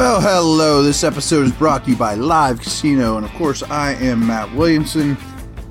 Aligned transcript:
Well, 0.00 0.22
hello. 0.22 0.82
This 0.82 1.04
episode 1.04 1.44
is 1.44 1.52
brought 1.52 1.84
to 1.84 1.90
you 1.90 1.96
by 1.96 2.14
Live 2.14 2.62
Casino, 2.62 3.18
and 3.18 3.26
of 3.26 3.32
course, 3.32 3.62
I 3.62 3.92
am 3.96 4.26
Matt 4.26 4.50
Williamson. 4.54 5.14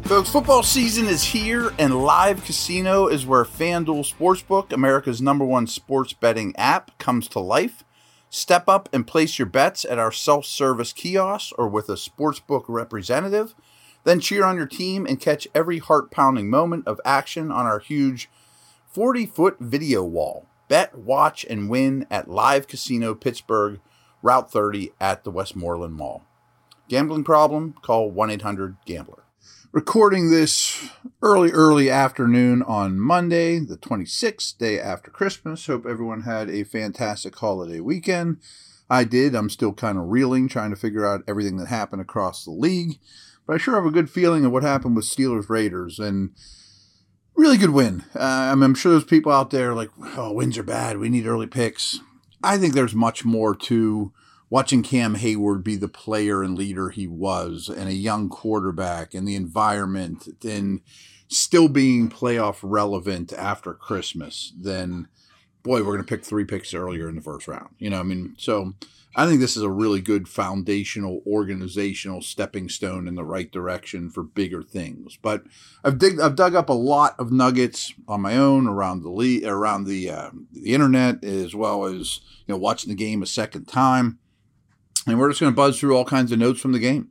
Folks, 0.03 0.29
football 0.29 0.61
season 0.61 1.07
is 1.07 1.23
here, 1.23 1.73
and 1.79 2.03
Live 2.03 2.45
Casino 2.45 3.07
is 3.07 3.25
where 3.25 3.43
FanDuel 3.43 4.05
Sportsbook, 4.07 4.71
America's 4.71 5.19
number 5.19 5.43
one 5.43 5.65
sports 5.65 6.13
betting 6.13 6.55
app, 6.57 6.95
comes 6.99 7.27
to 7.29 7.39
life. 7.39 7.83
Step 8.29 8.69
up 8.69 8.87
and 8.93 9.07
place 9.07 9.39
your 9.39 9.47
bets 9.47 9.83
at 9.83 9.97
our 9.97 10.11
self 10.11 10.45
service 10.45 10.93
kiosk 10.93 11.51
or 11.57 11.67
with 11.67 11.89
a 11.89 11.93
sportsbook 11.93 12.65
representative. 12.67 13.55
Then 14.03 14.19
cheer 14.19 14.45
on 14.45 14.57
your 14.57 14.67
team 14.67 15.07
and 15.07 15.19
catch 15.19 15.47
every 15.55 15.79
heart 15.79 16.11
pounding 16.11 16.51
moment 16.51 16.85
of 16.87 17.01
action 17.03 17.51
on 17.51 17.65
our 17.65 17.79
huge 17.79 18.29
40 18.91 19.25
foot 19.25 19.57
video 19.59 20.03
wall. 20.03 20.45
Bet, 20.67 20.95
watch, 20.95 21.47
and 21.49 21.67
win 21.67 22.05
at 22.11 22.29
Live 22.29 22.67
Casino 22.67 23.15
Pittsburgh, 23.15 23.79
Route 24.21 24.51
30 24.51 24.91
at 24.99 25.23
the 25.23 25.31
Westmoreland 25.31 25.95
Mall. 25.95 26.25
Gambling 26.87 27.23
problem? 27.23 27.75
Call 27.81 28.11
1 28.11 28.29
800 28.31 28.77
Gambler 28.85 29.23
recording 29.71 30.31
this 30.31 30.89
early, 31.21 31.51
early 31.51 31.89
afternoon 31.89 32.63
on 32.63 32.99
Monday, 32.99 33.59
the 33.59 33.77
26th, 33.77 34.57
day 34.57 34.79
after 34.79 35.11
Christmas. 35.11 35.67
Hope 35.67 35.85
everyone 35.85 36.21
had 36.21 36.49
a 36.49 36.63
fantastic 36.63 37.35
holiday 37.35 37.79
weekend. 37.79 38.37
I 38.89 39.03
did. 39.03 39.35
I'm 39.35 39.49
still 39.49 39.73
kind 39.73 39.97
of 39.97 40.05
reeling, 40.07 40.47
trying 40.47 40.71
to 40.71 40.75
figure 40.75 41.05
out 41.05 41.23
everything 41.27 41.57
that 41.57 41.67
happened 41.67 42.01
across 42.01 42.43
the 42.43 42.51
league. 42.51 42.99
But 43.45 43.53
I 43.53 43.57
sure 43.57 43.75
have 43.75 43.85
a 43.85 43.91
good 43.91 44.09
feeling 44.09 44.43
of 44.45 44.51
what 44.51 44.63
happened 44.63 44.95
with 44.95 45.05
Steelers 45.05 45.49
Raiders. 45.49 45.99
And 45.99 46.31
really 47.35 47.57
good 47.57 47.69
win. 47.69 48.03
Uh, 48.15 48.19
I 48.19 48.51
I'm 48.51 48.73
sure 48.73 48.91
there's 48.91 49.03
people 49.03 49.31
out 49.31 49.51
there 49.51 49.75
like, 49.75 49.91
oh, 50.17 50.33
wins 50.33 50.57
are 50.57 50.63
bad. 50.63 50.97
We 50.97 51.09
need 51.09 51.27
early 51.27 51.47
picks. 51.47 51.99
I 52.43 52.57
think 52.57 52.73
there's 52.73 52.95
much 52.95 53.25
more 53.25 53.55
to 53.55 54.13
watching 54.49 54.81
Cam 54.81 55.15
Heyward 55.15 55.63
be 55.63 55.75
the 55.75 55.87
player 55.87 56.41
and 56.41 56.57
leader 56.57 56.89
he 56.89 57.07
was, 57.07 57.69
and 57.69 57.87
a 57.87 57.93
young 57.93 58.29
quarterback, 58.29 59.13
and 59.13 59.27
the 59.27 59.35
environment, 59.35 60.27
and 60.43 60.81
still 61.27 61.67
being 61.67 62.09
playoff 62.09 62.59
relevant 62.63 63.31
after 63.33 63.73
Christmas, 63.73 64.53
then 64.57 65.07
boy, 65.63 65.79
we're 65.79 65.95
going 65.95 66.03
to 66.03 66.03
pick 66.03 66.23
three 66.23 66.45
picks 66.45 66.73
earlier 66.73 67.09
in 67.09 67.15
the 67.15 67.21
first 67.21 67.47
round. 67.47 67.69
You 67.77 67.89
know, 67.89 67.99
I 67.99 68.03
mean, 68.03 68.35
so 68.37 68.73
I 69.15 69.25
think 69.25 69.39
this 69.39 69.57
is 69.57 69.63
a 69.63 69.69
really 69.69 70.01
good 70.01 70.27
foundational, 70.27 71.21
organizational 71.25 72.21
stepping 72.21 72.69
stone 72.69 73.07
in 73.07 73.15
the 73.15 73.23
right 73.23 73.51
direction 73.51 74.09
for 74.09 74.23
bigger 74.23 74.63
things. 74.63 75.17
But 75.21 75.43
I've 75.83 75.97
dig, 75.97 76.19
I've 76.19 76.35
dug 76.35 76.55
up 76.55 76.69
a 76.69 76.73
lot 76.73 77.15
of 77.19 77.31
nuggets 77.31 77.93
on 78.07 78.21
my 78.21 78.37
own 78.37 78.67
around 78.67 79.03
the 79.03 79.09
le- 79.09 79.47
around 79.47 79.85
the 79.85 80.09
uh, 80.09 80.29
the 80.51 80.73
internet, 80.73 81.23
as 81.23 81.55
well 81.55 81.85
as 81.85 82.21
you 82.47 82.53
know 82.53 82.57
watching 82.57 82.89
the 82.89 82.95
game 82.95 83.21
a 83.21 83.27
second 83.27 83.65
time 83.65 84.19
and 85.09 85.19
we're 85.19 85.29
just 85.29 85.39
going 85.39 85.51
to 85.51 85.55
buzz 85.55 85.79
through 85.79 85.95
all 85.95 86.05
kinds 86.05 86.31
of 86.31 86.39
notes 86.39 86.61
from 86.61 86.71
the 86.71 86.79
game. 86.79 87.09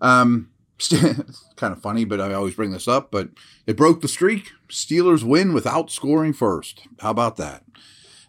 Um, 0.00 0.49
kind 1.56 1.72
of 1.72 1.82
funny, 1.82 2.04
but 2.04 2.20
I 2.20 2.32
always 2.32 2.54
bring 2.54 2.70
this 2.70 2.88
up. 2.88 3.10
But 3.10 3.30
it 3.66 3.76
broke 3.76 4.00
the 4.00 4.08
streak. 4.08 4.50
Steelers 4.68 5.22
win 5.22 5.52
without 5.52 5.90
scoring 5.90 6.32
first. 6.32 6.86
How 7.00 7.10
about 7.10 7.36
that? 7.36 7.64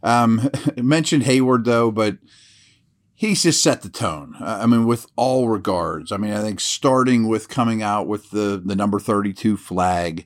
Um, 0.03 0.49
mentioned 0.77 1.23
Heyward 1.23 1.65
though, 1.65 1.91
but 1.91 2.17
he's 3.13 3.43
just 3.43 3.61
set 3.61 3.81
the 3.81 3.89
tone. 3.89 4.35
I 4.39 4.65
mean, 4.65 4.85
with 4.85 5.05
all 5.15 5.49
regards. 5.49 6.11
I 6.11 6.17
mean, 6.17 6.33
I 6.33 6.41
think 6.41 6.59
starting 6.59 7.27
with 7.27 7.49
coming 7.49 7.81
out 7.81 8.07
with 8.07 8.31
the 8.31 8.61
the 8.63 8.75
number 8.75 8.99
thirty 8.99 9.33
two 9.33 9.57
flag, 9.57 10.25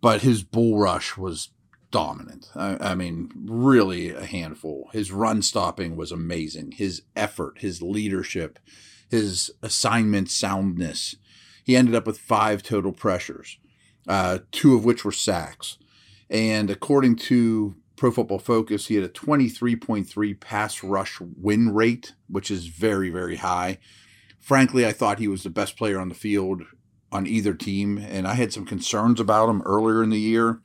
but 0.00 0.22
his 0.22 0.42
bull 0.42 0.78
rush 0.78 1.16
was 1.16 1.50
dominant. 1.92 2.50
I, 2.56 2.90
I, 2.90 2.94
mean, 2.96 3.30
really 3.44 4.10
a 4.10 4.24
handful. 4.24 4.88
His 4.92 5.12
run 5.12 5.42
stopping 5.42 5.94
was 5.94 6.10
amazing. 6.10 6.72
His 6.72 7.02
effort, 7.14 7.58
his 7.58 7.80
leadership, 7.80 8.58
his 9.08 9.52
assignment 9.62 10.30
soundness. 10.30 11.14
He 11.62 11.76
ended 11.76 11.94
up 11.94 12.06
with 12.06 12.18
five 12.18 12.62
total 12.62 12.92
pressures, 12.92 13.58
uh, 14.08 14.40
two 14.50 14.74
of 14.74 14.84
which 14.84 15.04
were 15.04 15.12
sacks. 15.12 15.78
And 16.28 16.70
according 16.70 17.16
to 17.16 17.76
Pro 17.96 18.10
Football 18.10 18.38
Focus, 18.38 18.86
he 18.86 18.96
had 18.96 19.04
a 19.04 19.08
23.3 19.08 20.40
pass 20.40 20.82
rush 20.82 21.20
win 21.20 21.72
rate, 21.72 22.14
which 22.28 22.50
is 22.50 22.66
very, 22.66 23.10
very 23.10 23.36
high. 23.36 23.78
Frankly, 24.40 24.84
I 24.84 24.92
thought 24.92 25.20
he 25.20 25.28
was 25.28 25.44
the 25.44 25.50
best 25.50 25.76
player 25.76 26.00
on 26.00 26.08
the 26.08 26.14
field 26.16 26.62
on 27.12 27.26
either 27.28 27.54
team, 27.54 27.98
and 27.98 28.26
I 28.26 28.34
had 28.34 28.52
some 28.52 28.64
concerns 28.64 29.20
about 29.20 29.48
him 29.48 29.62
earlier 29.62 30.02
in 30.02 30.10
the 30.10 30.18
year. 30.18 30.60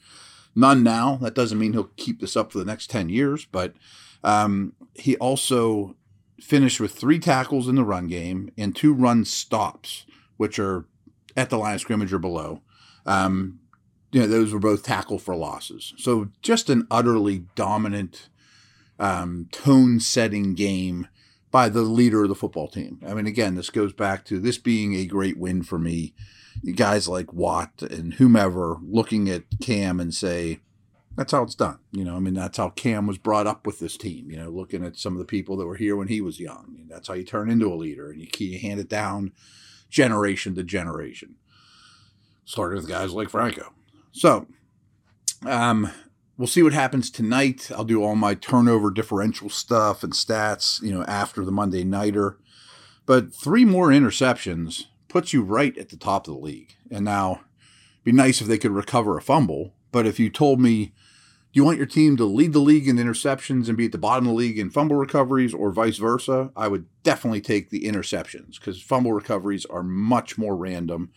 None 0.55 0.81
now. 0.81 1.17
That 1.21 1.35
doesn't 1.35 1.59
mean 1.59 1.73
he'll 1.73 1.91
keep 1.97 2.19
this 2.19 2.35
up 2.35 2.51
for 2.51 2.57
the 2.57 2.65
next 2.65 2.89
10 2.89 3.09
years, 3.09 3.45
but 3.45 3.75
um, 4.23 4.73
he 4.95 5.15
also 5.17 5.95
finished 6.41 6.79
with 6.79 6.93
three 6.93 7.19
tackles 7.19 7.67
in 7.67 7.75
the 7.75 7.83
run 7.83 8.07
game 8.07 8.49
and 8.57 8.75
two 8.75 8.93
run 8.93 9.25
stops, 9.25 10.06
which 10.37 10.59
are 10.59 10.85
at 11.35 11.49
the 11.49 11.57
line 11.57 11.75
of 11.75 11.81
scrimmage 11.81 12.13
or 12.13 12.19
below. 12.19 12.61
Um, 13.05 13.59
you 14.11 14.21
know, 14.21 14.27
those 14.27 14.53
were 14.53 14.59
both 14.59 14.83
tackle 14.83 15.19
for 15.19 15.35
losses. 15.35 15.93
So 15.97 16.29
just 16.41 16.69
an 16.69 16.87
utterly 16.89 17.45
dominant, 17.55 18.29
um, 18.99 19.47
tone 19.51 19.99
setting 19.99 20.53
game 20.55 21.07
by 21.51 21.69
the 21.69 21.81
leader 21.81 22.23
of 22.23 22.29
the 22.29 22.35
football 22.35 22.67
team. 22.67 22.99
I 23.05 23.13
mean, 23.13 23.27
again, 23.27 23.55
this 23.55 23.69
goes 23.69 23.93
back 23.93 24.25
to 24.25 24.39
this 24.39 24.57
being 24.57 24.95
a 24.95 25.05
great 25.05 25.37
win 25.37 25.63
for 25.63 25.77
me 25.77 26.13
guys 26.75 27.07
like 27.07 27.33
Watt 27.33 27.81
and 27.81 28.15
whomever 28.15 28.77
looking 28.83 29.29
at 29.29 29.43
Cam 29.61 29.99
and 29.99 30.13
say, 30.13 30.59
that's 31.15 31.31
how 31.31 31.43
it's 31.43 31.55
done. 31.55 31.79
You 31.91 32.03
know, 32.03 32.15
I 32.15 32.19
mean, 32.19 32.35
that's 32.35 32.57
how 32.57 32.69
Cam 32.69 33.07
was 33.07 33.17
brought 33.17 33.47
up 33.47 33.65
with 33.65 33.79
this 33.79 33.97
team. 33.97 34.29
You 34.29 34.37
know, 34.37 34.49
looking 34.49 34.85
at 34.85 34.97
some 34.97 35.13
of 35.13 35.19
the 35.19 35.25
people 35.25 35.57
that 35.57 35.65
were 35.65 35.75
here 35.75 35.95
when 35.95 36.07
he 36.07 36.21
was 36.21 36.39
young. 36.39 36.75
And 36.79 36.89
that's 36.89 37.07
how 37.07 37.15
you 37.15 37.23
turn 37.23 37.49
into 37.49 37.71
a 37.71 37.75
leader 37.75 38.11
and 38.11 38.21
you, 38.21 38.27
you 38.37 38.59
hand 38.59 38.79
it 38.79 38.89
down 38.89 39.31
generation 39.89 40.55
to 40.55 40.63
generation. 40.63 41.35
Started 42.45 42.77
with 42.77 42.89
guys 42.89 43.13
like 43.13 43.29
Franco. 43.29 43.73
So, 44.11 44.47
um, 45.45 45.91
we'll 46.37 46.47
see 46.47 46.63
what 46.63 46.73
happens 46.73 47.11
tonight. 47.11 47.69
I'll 47.75 47.83
do 47.83 48.03
all 48.03 48.15
my 48.15 48.35
turnover 48.35 48.91
differential 48.91 49.49
stuff 49.49 50.03
and 50.03 50.13
stats, 50.13 50.81
you 50.81 50.93
know, 50.93 51.03
after 51.03 51.43
the 51.43 51.51
Monday 51.51 51.83
Nighter. 51.83 52.37
But 53.05 53.33
three 53.33 53.65
more 53.65 53.87
interceptions 53.89 54.85
puts 55.07 55.33
you 55.33 55.41
right 55.41 55.77
at 55.77 55.89
the 55.89 55.97
top 55.97 56.27
of 56.27 56.33
the 56.33 56.39
league. 56.39 56.75
And 56.91 57.05
now, 57.05 57.41
be 58.03 58.11
nice 58.11 58.41
if 58.41 58.47
they 58.47 58.57
could 58.57 58.71
recover 58.71 59.17
a 59.17 59.21
fumble. 59.21 59.73
But 59.91 60.05
if 60.05 60.19
you 60.19 60.29
told 60.29 60.59
me, 60.59 60.93
do 61.53 61.59
you 61.59 61.63
want 61.63 61.77
your 61.77 61.87
team 61.87 62.17
to 62.17 62.25
lead 62.25 62.53
the 62.53 62.59
league 62.59 62.87
in 62.87 62.97
interceptions 62.97 63.67
and 63.67 63.77
be 63.77 63.85
at 63.85 63.91
the 63.91 63.97
bottom 63.97 64.25
of 64.25 64.31
the 64.31 64.37
league 64.37 64.59
in 64.59 64.69
fumble 64.69 64.97
recoveries 64.97 65.53
or 65.53 65.71
vice 65.71 65.97
versa, 65.97 66.51
I 66.55 66.67
would 66.67 66.85
definitely 67.03 67.41
take 67.41 67.69
the 67.69 67.85
interceptions 67.85 68.59
because 68.59 68.81
fumble 68.81 69.13
recoveries 69.13 69.65
are 69.65 69.83
much 69.83 70.37
more 70.37 70.55
random. 70.55 71.11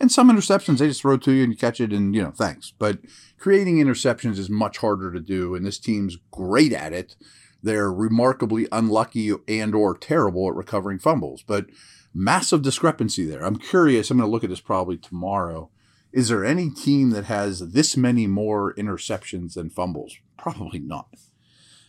And 0.00 0.10
some 0.10 0.30
interceptions, 0.30 0.78
they 0.78 0.88
just 0.88 1.02
throw 1.02 1.16
to 1.18 1.32
you 1.32 1.44
and 1.44 1.52
you 1.52 1.58
catch 1.58 1.80
it 1.80 1.92
and, 1.92 2.14
you 2.14 2.22
know, 2.22 2.32
thanks. 2.32 2.72
But 2.78 3.00
creating 3.38 3.76
interceptions 3.76 4.38
is 4.38 4.50
much 4.50 4.78
harder 4.78 5.12
to 5.12 5.20
do. 5.20 5.54
And 5.54 5.64
this 5.64 5.78
team's 5.78 6.18
great 6.30 6.72
at 6.72 6.92
it. 6.92 7.14
They're 7.62 7.92
remarkably 7.92 8.66
unlucky 8.72 9.32
and 9.46 9.74
or 9.74 9.96
terrible 9.96 10.48
at 10.48 10.56
recovering 10.56 10.98
fumbles. 10.98 11.42
But 11.46 11.66
massive 12.12 12.62
discrepancy 12.62 13.24
there. 13.24 13.44
I'm 13.44 13.56
curious. 13.56 14.10
I'm 14.10 14.18
going 14.18 14.28
to 14.28 14.32
look 14.32 14.44
at 14.44 14.50
this 14.50 14.60
probably 14.60 14.96
tomorrow. 14.96 15.70
Is 16.14 16.28
there 16.28 16.44
any 16.44 16.70
team 16.70 17.10
that 17.10 17.24
has 17.24 17.58
this 17.72 17.96
many 17.96 18.28
more 18.28 18.72
interceptions 18.74 19.54
than 19.54 19.68
fumbles? 19.68 20.16
Probably 20.38 20.78
not. 20.78 21.08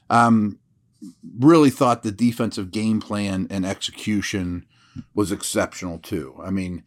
Um, 0.09 0.57
really 1.37 1.69
thought 1.69 2.01
the 2.01 2.11
defensive 2.11 2.71
game 2.71 2.99
plan 2.99 3.45
and 3.51 3.63
execution 3.67 4.65
was 5.13 5.31
exceptional 5.31 5.99
too. 5.99 6.41
I 6.43 6.49
mean, 6.49 6.83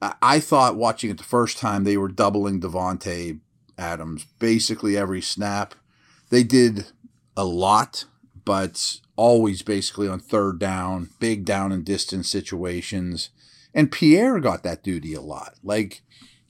I 0.00 0.38
thought 0.38 0.76
watching 0.76 1.10
it 1.10 1.18
the 1.18 1.24
first 1.24 1.58
time 1.58 1.82
they 1.82 1.96
were 1.96 2.08
doubling 2.08 2.60
Davante 2.60 3.40
Adams 3.76 4.26
basically 4.38 4.96
every 4.96 5.20
snap. 5.20 5.74
They 6.30 6.44
did 6.44 6.86
a 7.36 7.44
lot, 7.44 8.04
but 8.44 9.00
always 9.16 9.62
basically 9.62 10.06
on 10.06 10.20
third 10.20 10.60
down, 10.60 11.10
big 11.18 11.44
down 11.44 11.72
and 11.72 11.84
distance 11.84 12.30
situations. 12.30 13.30
And 13.74 13.90
Pierre 13.90 14.38
got 14.38 14.62
that 14.62 14.84
duty 14.84 15.12
a 15.14 15.20
lot. 15.20 15.54
Like, 15.64 16.02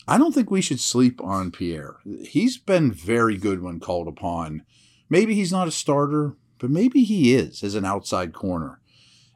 I 0.06 0.18
don't 0.18 0.32
think 0.32 0.50
we 0.50 0.60
should 0.60 0.80
sleep 0.80 1.22
on 1.22 1.50
Pierre. 1.50 1.96
He's 2.24 2.58
been 2.58 2.92
very 2.92 3.36
good 3.36 3.62
when 3.62 3.80
called 3.80 4.08
upon. 4.08 4.62
Maybe 5.08 5.34
he's 5.34 5.52
not 5.52 5.68
a 5.68 5.72
starter, 5.72 6.36
but 6.58 6.70
maybe 6.70 7.04
he 7.04 7.34
is 7.34 7.62
as 7.62 7.74
an 7.74 7.84
outside 7.84 8.32
corner. 8.32 8.80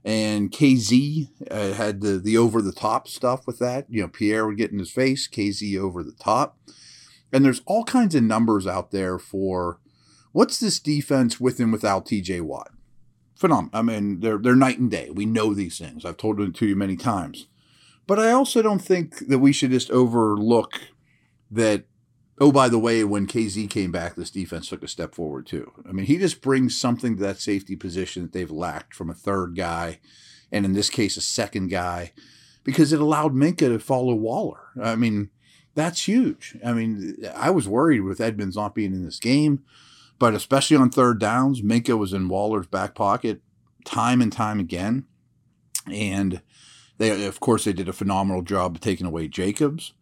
And 0.04 0.52
Kazee 0.52 1.30
uh, 1.50 1.72
had 1.72 2.00
the, 2.00 2.18
the 2.18 2.36
over 2.36 2.62
the 2.62 2.72
top 2.72 3.08
stuff 3.08 3.46
with 3.46 3.58
that. 3.58 3.86
You 3.88 4.02
know, 4.02 4.08
Pierre 4.08 4.46
would 4.46 4.56
get 4.56 4.70
in 4.72 4.78
his 4.78 4.90
face, 4.90 5.28
Kazee 5.28 5.78
over 5.78 6.02
the 6.02 6.12
top. 6.12 6.58
And 7.32 7.44
there's 7.44 7.62
all 7.66 7.84
kinds 7.84 8.14
of 8.14 8.22
numbers 8.22 8.66
out 8.66 8.92
there 8.92 9.18
for 9.18 9.80
what's 10.32 10.58
this 10.60 10.78
defense 10.78 11.40
with 11.40 11.58
and 11.58 11.72
without 11.72 12.06
TJ 12.06 12.42
Watt? 12.42 12.70
phenomenal. 13.36 13.70
I 13.78 13.82
mean, 13.82 14.20
they're 14.20 14.38
they're 14.38 14.56
night 14.56 14.78
and 14.78 14.90
day. 14.90 15.10
We 15.10 15.26
know 15.26 15.54
these 15.54 15.78
things. 15.78 16.04
I've 16.04 16.16
told 16.16 16.38
them 16.38 16.52
to 16.54 16.66
you 16.66 16.74
many 16.74 16.96
times. 16.96 17.46
But 18.06 18.18
I 18.18 18.30
also 18.30 18.62
don't 18.62 18.82
think 18.82 19.26
that 19.28 19.38
we 19.38 19.52
should 19.52 19.70
just 19.70 19.90
overlook 19.90 20.80
that 21.50 21.84
oh, 22.38 22.52
by 22.52 22.68
the 22.68 22.78
way, 22.78 23.02
when 23.04 23.26
Kazee 23.26 23.68
came 23.68 23.90
back, 23.90 24.14
this 24.14 24.30
defense 24.30 24.68
took 24.68 24.82
a 24.82 24.88
step 24.88 25.14
forward 25.14 25.46
too. 25.46 25.72
I 25.88 25.92
mean, 25.92 26.06
he 26.06 26.18
just 26.18 26.40
brings 26.42 26.78
something 26.78 27.16
to 27.16 27.22
that 27.22 27.40
safety 27.40 27.76
position 27.76 28.22
that 28.22 28.32
they've 28.32 28.50
lacked 28.50 28.94
from 28.94 29.10
a 29.10 29.14
third 29.14 29.56
guy, 29.56 30.00
and 30.52 30.64
in 30.64 30.74
this 30.74 30.90
case, 30.90 31.16
a 31.16 31.22
second 31.22 31.68
guy, 31.68 32.12
because 32.64 32.92
it 32.92 33.00
allowed 33.00 33.34
Minkah 33.34 33.58
to 33.68 33.78
follow 33.78 34.14
Waller. 34.14 34.68
I 34.82 34.96
mean, 34.96 35.30
that's 35.74 36.06
huge. 36.06 36.56
I 36.64 36.72
mean, 36.72 37.16
I 37.34 37.50
was 37.50 37.68
worried 37.68 38.00
with 38.00 38.20
Edmunds 38.20 38.56
not 38.56 38.74
being 38.74 38.92
in 38.92 39.04
this 39.04 39.18
game, 39.18 39.62
but 40.18 40.34
especially 40.34 40.76
on 40.76 40.90
third 40.90 41.18
downs, 41.18 41.62
Minkah 41.62 41.98
was 41.98 42.12
in 42.12 42.28
Waller's 42.28 42.66
back 42.66 42.94
pocket 42.94 43.40
time 43.84 44.20
and 44.20 44.32
time 44.32 44.58
again. 44.58 45.04
And 45.90 46.42
they, 46.98 47.26
of 47.26 47.40
course, 47.40 47.64
they 47.64 47.72
did 47.72 47.88
a 47.88 47.92
phenomenal 47.92 48.42
job 48.42 48.80
taking 48.80 49.06
away 49.06 49.28
Jacobs. 49.28 49.92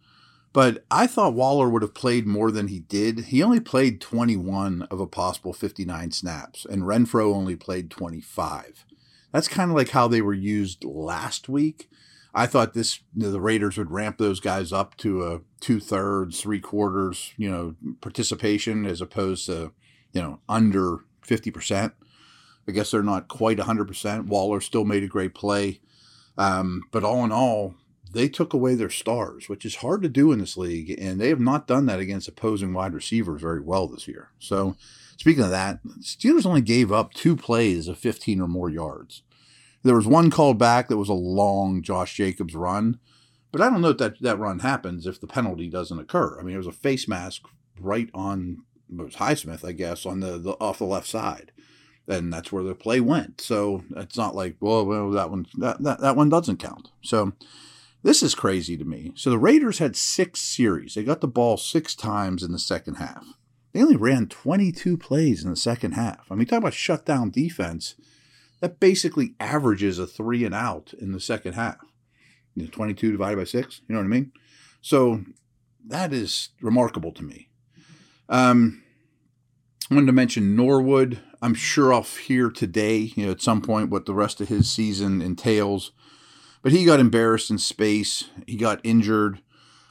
But 0.53 0.85
I 0.89 1.09
thought 1.09 1.35
Waller 1.35 1.69
would 1.69 1.83
have 1.83 1.95
played 1.95 2.29
more 2.29 2.53
than 2.53 2.69
he 2.69 2.79
did. 2.79 3.27
He 3.27 3.43
only 3.43 3.59
played 3.59 4.01
21 4.01 4.83
of 4.83 5.01
a 5.01 5.07
possible 5.07 5.53
59 5.53 6.13
snaps, 6.13 6.65
and 6.65 6.85
Renfrow 6.85 7.35
only 7.35 7.57
played 7.57 7.91
25. 7.91 8.87
That's 9.33 9.49
kind 9.49 9.73
of 9.73 9.77
like 9.77 9.91
how 9.91 10.07
they 10.07 10.23
were 10.23 10.33
used 10.33 10.85
last 10.85 11.49
week. 11.49 11.91
I 12.33 12.47
thought 12.47 12.73
this 12.73 13.01
you 13.17 13.25
know, 13.25 13.33
the 13.33 13.41
Raiders 13.41 13.77
would 13.77 13.91
ramp 13.91 14.19
those 14.19 14.39
guys 14.39 14.73
up 14.73 14.97
to 14.99 15.25
a 15.27 15.41
two 15.61 15.81
thirds, 15.81 16.41
three 16.41 16.61
quarters, 16.61 17.33
you 17.37 17.51
know, 17.51 17.75
participation 18.01 18.87
as 18.87 19.01
opposed 19.01 19.47
to 19.47 19.73
you 20.13 20.23
know 20.23 20.41
under 20.49 20.99
50 21.23 21.51
percent. 21.51 21.95
I 22.69 22.73
guess 22.73 22.91
they're 22.91 23.03
not 23.03 23.29
quite 23.29 23.59
100 23.59 23.87
percent. 23.87 24.27
Waller 24.27 24.61
still 24.61 24.85
made 24.85 25.05
a 25.05 25.09
great 25.09 25.35
play, 25.35 25.81
um, 26.37 26.83
but 26.91 27.05
all 27.05 27.25
in 27.25 27.33
all, 27.33 27.75
they 28.13 28.29
took 28.29 28.53
away 28.53 28.75
their 28.75 28.91
stars, 28.91 29.49
which 29.49 29.65
is 29.65 29.77
hard 29.77 30.03
to 30.03 30.09
do 30.09 30.33
in 30.33 30.39
this 30.39 30.57
league, 30.57 30.95
and 30.99 31.21
they 31.21 31.29
have 31.29 31.41
not 31.41 31.67
done 31.67 31.87
that 31.87 31.99
against 31.99 32.29
opposing 32.29 32.73
wide 32.73 32.95
receivers 32.95 33.43
very 33.43 33.61
well 33.61 33.89
this 33.89 34.07
year. 34.07 34.31
So, 34.39 34.77
speaking 35.17 35.43
of 35.43 35.51
that, 35.51 35.81
Steelers 36.01 36.47
only 36.47 36.61
gave 36.61 36.93
up 36.93 37.13
two 37.13 37.37
plays 37.37 37.89
of 37.89 37.99
15 37.99 38.41
or 38.41 38.49
more 38.49 38.71
yards. 38.71 39.23
There 39.83 39.97
was 39.97 40.07
one 40.07 40.31
called 40.31 40.59
back 40.59 40.89
that 40.89 40.97
was 40.97 41.09
a 41.09 41.15
long 41.15 41.83
Josh 41.83 42.15
Jacobs 42.15 42.55
run, 42.55 43.01
but 43.53 43.61
I 43.61 43.69
don't 43.69 43.83
know 43.83 43.91
if 43.91 43.99
that 43.99 44.21
that 44.21 44.39
run 44.39 44.61
happens 44.61 45.07
if 45.07 45.21
the 45.21 45.27
penalty 45.27 45.69
doesn't 45.69 45.99
occur. 45.99 46.39
I 46.39 46.43
mean, 46.43 46.55
it 46.55 46.59
was 46.59 46.67
a 46.67 46.73
face 46.73 47.07
mask 47.07 47.43
right 47.79 48.09
on 48.15 48.63
it 48.91 49.03
was 49.03 49.17
Highsmith, 49.17 49.65
I 49.65 49.73
guess, 49.73 50.07
on 50.07 50.21
the, 50.21 50.39
the 50.39 50.53
off 50.53 50.79
the 50.79 50.85
left 50.85 51.09
side 51.09 51.53
and 52.07 52.33
that's 52.33 52.53
where 52.53 52.63
the 52.63 52.75
play 52.75 53.01
went. 53.01 53.41
So 53.41 53.85
it's 53.97 54.17
not 54.17 54.35
like, 54.35 54.57
well, 54.61 54.85
well 54.85 55.11
that 55.11 55.31
one 55.31 55.47
that, 55.59 55.83
that, 55.83 56.01
that 56.01 56.17
one 56.17 56.29
doesn't 56.29 56.59
count. 56.59 56.91
So 57.03 57.33
this 58.03 58.23
is 58.23 58.35
crazy 58.35 58.77
to 58.77 58.85
me. 58.85 59.13
So 59.15 59.31
the 59.31 59.39
Raiders 59.39 59.79
had 59.79 59.97
six 59.97 60.41
series. 60.41 60.95
They 60.95 61.05
got 61.05 61.21
the 61.21 61.29
ball 61.29 61.57
six 61.57 61.95
times 61.95 62.43
in 62.43 62.53
the 62.53 62.59
second 62.59 62.97
half. 62.97 63.25
They 63.73 63.83
only 63.83 63.97
ran 63.97 64.29
22 64.29 64.97
plays 64.99 65.43
in 65.43 65.51
the 65.51 65.57
second 65.57 65.93
half. 65.93 66.31
I 66.31 66.35
mean, 66.35 66.47
talk 66.47 66.59
about 66.59 66.75
shutdown 66.75 67.31
defense. 67.31 67.97
That 68.61 68.79
basically 68.79 69.35
averages 69.41 69.99
a 69.99 70.07
three 70.07 70.45
and 70.45 70.55
out 70.55 70.95
in 70.99 71.13
the 71.13 71.21
second 71.21 71.55
half. 71.55 71.79
You 72.55 72.65
know, 72.65 72.71
22 72.71 73.13
divided 73.13 73.37
by 73.37 73.45
six. 73.45 73.81
You 73.89 73.95
know 73.95 74.01
what 74.01 74.07
I 74.07 74.09
mean? 74.09 74.33
So 74.81 75.25
that 75.87 76.13
is 76.13 76.51
remarkable 76.61 77.11
to 77.13 77.23
me. 77.23 77.49
Um, 78.29 78.83
I 79.91 79.95
wanted 79.95 80.07
to 80.07 80.13
mention 80.13 80.57
Norwood. 80.57 81.21
I'm 81.45 81.53
sure 81.53 81.93
I'll 81.93 82.01
hear 82.03 82.49
today, 82.49 83.13
you 83.15 83.27
know, 83.27 83.33
at 83.33 83.43
some 83.43 83.61
point 83.61 83.91
what 83.91 84.07
the 84.07 84.15
rest 84.15 84.41
of 84.41 84.49
his 84.49 84.71
season 84.71 85.21
entails. 85.21 85.93
But 86.63 86.73
he 86.73 86.87
got 86.87 87.01
embarrassed 87.01 87.51
in 87.51 87.59
space. 87.59 88.31
He 88.47 88.57
got 88.57 88.81
injured. 88.83 89.43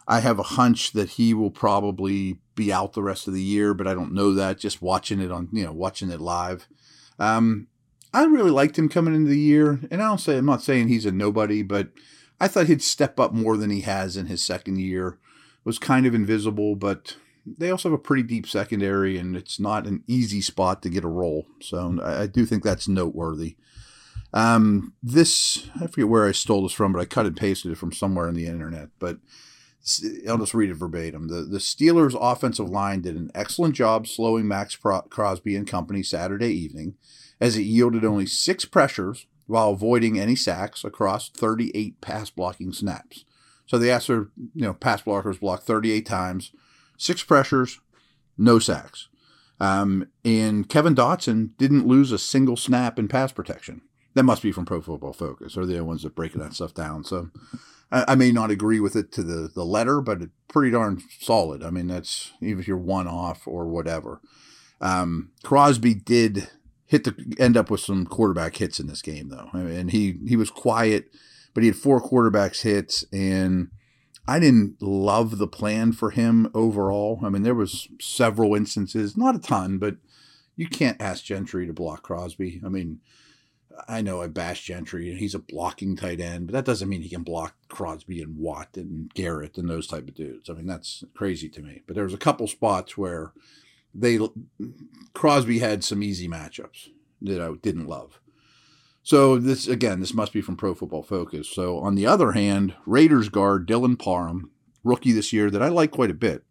I 0.08 0.22
have 0.22 0.40
a 0.40 0.44
hunch 0.44 0.94
that 0.94 1.12
he 1.12 1.32
will 1.32 1.52
probably 1.52 2.40
be 2.56 2.74
out 2.74 2.94
the 2.94 3.04
rest 3.04 3.28
of 3.28 3.36
the 3.36 3.42
year, 3.44 3.76
but 3.76 3.86
I 3.86 3.94
don't 3.94 4.16
know 4.16 4.34
that. 4.34 4.58
Just 4.58 4.82
watching 4.82 5.20
it 5.20 5.32
on, 5.32 5.48
you 5.52 5.64
know, 5.64 5.72
watching 5.72 6.10
it 6.10 6.20
live. 6.20 6.68
Um, 7.20 7.68
I 8.16 8.24
really 8.24 8.50
liked 8.50 8.80
him 8.80 8.90
coming 8.90 9.14
into 9.14 9.30
the 9.30 9.38
year, 9.38 9.80
and 9.92 10.02
I 10.02 10.08
don't 10.08 10.18
say 10.18 10.40
I'm 10.40 10.48
not 10.48 10.64
saying 10.64 10.88
he's 10.88 11.06
a 11.06 11.12
nobody, 11.12 11.62
but 11.62 11.90
I 12.42 12.48
thought 12.48 12.66
he'd 12.66 12.82
step 12.82 13.20
up 13.20 13.32
more 13.32 13.58
than 13.58 13.70
he 13.70 13.82
has 13.82 14.18
in 14.18 14.26
his 14.26 14.44
second 14.44 14.80
year. 14.80 15.20
Was 15.66 15.78
kind 15.78 16.08
of 16.08 16.16
invisible, 16.16 16.76
but 16.76 17.16
they 17.46 17.70
also 17.72 17.90
have 17.90 18.00
a 18.00 18.02
pretty 18.02 18.24
deep 18.24 18.48
secondary, 18.48 19.18
and 19.18 19.36
it's 19.36 19.60
not 19.60 19.86
an 19.86 20.04
easy 20.08 20.42
spot 20.42 20.82
to 20.82 20.90
get 20.90 21.04
a 21.04 21.10
role. 21.10 21.46
So 21.62 22.00
I, 22.04 22.24
I 22.24 22.28
do 22.28 22.46
think 22.46 22.64
that's 22.64 22.88
noteworthy. 22.88 23.58
Um, 24.34 24.94
this, 25.04 25.68
I 25.76 25.88
forget 25.88 26.10
where 26.10 26.28
I 26.28 26.32
stole 26.32 26.64
this 26.64 26.72
from, 26.72 26.94
but 26.94 27.00
I 27.00 27.06
cut 27.06 27.26
and 27.26 27.38
pasted 27.38 27.72
it 27.72 27.78
from 27.78 27.92
somewhere 27.92 28.28
on 28.28 28.34
the 28.34 28.48
internet. 28.48 28.90
But 28.98 29.18
I'll 30.28 30.38
just 30.38 30.54
read 30.54 30.70
it 30.70 30.76
verbatim. 30.76 31.28
The, 31.28 31.42
the 31.42 31.60
Steelers' 31.60 32.18
offensive 32.20 32.70
line 32.70 33.02
did 33.02 33.16
an 33.16 33.32
excellent 33.36 33.76
job 33.76 34.08
slowing 34.08 34.48
Maxx 34.48 34.76
Crosby 34.76 35.56
and 35.56 35.68
company 35.68 36.02
Saturday 36.02 36.54
evening, 36.54 36.96
as 37.40 37.58
it 37.58 37.64
yielded 37.64 38.06
only 38.06 38.26
six 38.26 38.66
pressures 38.66 39.28
while 39.46 39.72
avoiding 39.72 40.18
any 40.18 40.36
sacks 40.36 40.84
across 40.86 41.30
38 41.30 42.00
pass 42.00 42.30
blocking 42.30 42.72
snaps. 42.72 43.26
So 43.66 43.78
the 43.78 43.92
asked 43.92 44.10
you 44.10 44.30
know, 44.56 44.74
pass 44.74 45.02
blockers 45.02 45.40
blocked 45.40 45.64
38 45.64 46.06
times, 46.06 46.52
six 47.04 47.24
pressures, 47.24 47.80
no 48.38 48.60
sacks. 48.60 49.10
Um, 49.60 50.08
and 50.26 50.68
Kevin 50.68 50.96
Dotson 50.96 51.52
didn't 51.58 51.88
lose 51.88 52.12
a 52.12 52.18
single 52.18 52.58
snap 52.58 52.98
in 52.98 53.08
pass 53.08 53.32
protection 53.32 53.82
that 54.14 54.24
must 54.24 54.44
be 54.44 54.52
from 54.52 54.66
Pro 54.66 54.82
Football 54.82 55.14
Focus, 55.14 55.56
they're 55.56 55.66
the 55.66 55.84
ones 55.84 56.04
that 56.04 56.16
breaking 56.16 56.42
that 56.42 56.54
stuff 56.54 56.74
down. 56.74 57.04
So 57.04 57.30
I, 57.92 58.06
I, 58.10 58.16
may 58.16 58.32
not 58.32 58.52
agree 58.52 58.80
with 58.80 58.96
it 58.96 59.12
to 59.14 59.24
the, 59.24 59.50
the 59.54 59.66
letter, 59.66 60.02
but 60.02 60.22
it's 60.22 60.32
pretty 60.48 60.72
darn 60.72 61.02
solid. 61.20 61.64
I 61.64 61.70
mean, 61.70 61.88
that's 61.88 62.32
even 62.42 62.60
if 62.60 62.68
you're 62.68 62.78
one 62.78 63.08
off 63.08 63.48
or 63.48 63.66
whatever. 63.68 64.22
Um, 64.82 65.32
Crosby 65.44 65.96
did 65.96 66.50
hit 66.86 67.06
the 67.06 67.36
end 67.40 67.58
up 67.58 67.72
with 67.72 67.82
some 67.82 68.06
quarterback 68.06 68.58
hits 68.58 68.80
in 68.80 68.88
this 68.88 69.02
game 69.02 69.30
though, 69.30 69.50
I 69.54 69.58
mean, 69.58 69.76
and 69.76 69.92
he 69.92 70.20
he 70.28 70.36
was 70.36 70.52
quiet, 70.52 71.06
but 71.54 71.64
he 71.64 71.68
had 71.68 71.78
four 71.78 72.02
quarterbacks 72.02 72.62
hits 72.62 73.04
and. 73.12 73.70
I 74.28 74.40
didn't 74.40 74.82
love 74.82 75.38
the 75.38 75.48
plan 75.48 75.92
for 75.92 76.12
him 76.12 76.50
overall. 76.54 77.20
I 77.24 77.30
mean, 77.30 77.44
there 77.44 77.56
was 77.56 77.90
several 78.00 78.56
instances, 78.56 79.18
not 79.18 79.36
a 79.36 79.40
ton, 79.40 79.78
but 79.80 79.98
you 80.56 80.68
can't 80.68 81.02
ask 81.02 81.24
Gentry 81.24 81.68
to 81.68 81.74
block 81.74 82.04
Crosby. 82.04 82.62
I 82.66 82.70
mean, 82.70 83.02
I 83.88 84.02
know 84.02 84.22
I 84.22 84.28
bash 84.28 84.64
Gentry 84.64 85.10
and 85.10 85.20
he's 85.20 85.36
a 85.36 85.40
blocking 85.40 85.96
tight 85.96 86.22
end, 86.22 86.48
but 86.48 86.54
that 86.54 86.66
doesn't 86.66 86.88
mean 86.88 87.02
he 87.02 87.10
can 87.10 87.24
block 87.24 87.56
Crosby 87.68 88.22
and 88.22 88.38
Watt 88.38 88.78
and 88.78 89.14
Garrett 89.14 89.58
and 89.58 89.70
those 89.70 89.88
type 89.88 90.08
of 90.08 90.14
dudes. 90.14 90.50
I 90.50 90.54
mean, 90.54 90.68
that's 90.68 91.04
crazy 91.14 91.50
to 91.50 91.62
me. 91.62 91.82
But 91.86 91.96
there 91.96 92.04
was 92.04 92.14
a 92.14 92.18
couple 92.18 92.48
spots 92.48 92.98
where 92.98 93.34
they 93.94 94.20
Crosby 95.14 95.60
had 95.60 95.84
some 95.84 96.02
easy 96.02 96.28
matchups 96.28 96.90
that 97.22 97.42
I 97.42 97.52
didn't 97.62 97.88
love. 97.88 98.20
So 99.04 99.38
this 99.38 99.68
again, 99.68 100.00
this 100.00 100.14
must 100.14 100.32
be 100.32 100.42
from 100.42 100.56
Pro 100.56 100.74
Football 100.74 101.04
Focus. 101.04 101.50
So 101.50 101.80
on 101.80 101.96
the 101.96 102.08
other 102.08 102.32
hand, 102.32 102.74
Raiders 102.86 103.30
guard 103.30 103.68
Dylan 103.68 104.00
Parham, 104.00 104.52
rookie 104.84 105.12
this 105.12 105.34
year 105.34 105.52
that 105.52 105.62
I 105.62 105.68
like 105.68 105.92
quite 105.92 106.10
a 106.10 106.16
bit, 106.16 106.44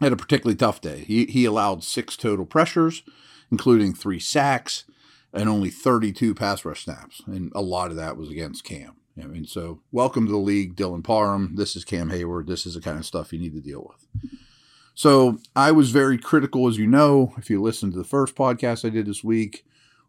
had 0.00 0.12
a 0.12 0.16
particularly 0.16 0.56
tough 0.56 0.82
day. 0.82 1.04
He 1.04 1.24
he 1.24 1.46
allowed 1.46 1.82
six 1.82 2.16
total 2.16 2.44
pressures, 2.44 3.02
including 3.50 3.94
three 3.94 4.20
sacks 4.20 4.84
and 5.32 5.48
only 5.48 5.70
32 5.70 6.34
pass 6.34 6.64
rush 6.64 6.84
snaps. 6.84 7.22
And 7.26 7.50
a 7.54 7.62
lot 7.62 7.90
of 7.90 7.96
that 7.96 8.18
was 8.18 8.30
against 8.30 8.64
Cam. 8.64 8.96
I 9.20 9.26
mean, 9.26 9.46
so 9.46 9.80
welcome 9.90 10.26
to 10.26 10.32
the 10.32 10.38
league, 10.38 10.76
Dylan 10.76 11.04
Parham. 11.04 11.56
This 11.56 11.74
is 11.74 11.84
Cam 11.84 12.10
Heyward. 12.10 12.46
This 12.46 12.66
is 12.66 12.74
the 12.74 12.80
kind 12.80 12.98
of 12.98 13.06
stuff 13.06 13.32
you 13.32 13.38
need 13.38 13.54
to 13.54 13.60
deal 13.60 13.88
with. 13.88 14.30
So 14.94 15.38
I 15.56 15.72
was 15.72 15.90
very 15.90 16.18
critical, 16.18 16.68
as 16.68 16.76
you 16.76 16.86
know, 16.86 17.32
if 17.38 17.48
you 17.48 17.62
listened 17.62 17.92
to 17.92 17.98
the 17.98 18.04
first 18.04 18.34
podcast 18.34 18.84
I 18.84 18.90
did 18.90 19.06
this 19.06 19.24
week. 19.24 19.64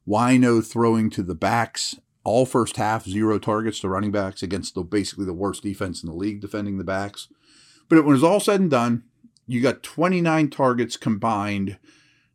Wino 0.08 0.66
throwing 0.66 1.10
to 1.12 1.24
the 1.24 1.36
backs 1.36 1.96
all 2.24 2.46
first 2.46 2.78
half, 2.78 3.06
zero 3.06 3.38
targets 3.38 3.80
to 3.82 3.90
running 3.90 4.12
backs 4.12 4.42
against 4.42 4.76
the 4.76 4.84
basically 4.84 5.26
the 5.26 5.34
worst 5.34 5.64
defense 5.64 6.04
in 6.04 6.10
the 6.10 6.16
league 6.16 6.42
defending 6.42 6.78
the 6.78 6.84
backs. 6.84 7.28
But 7.90 7.98
when 7.98 8.06
it 8.06 8.10
was 8.10 8.24
all 8.24 8.40
said 8.40 8.62
and 8.62 8.72
done, 8.72 9.04
you 9.46 9.62
got 9.62 9.84
29 9.84 10.50
targets 10.50 10.96
combined 10.96 11.78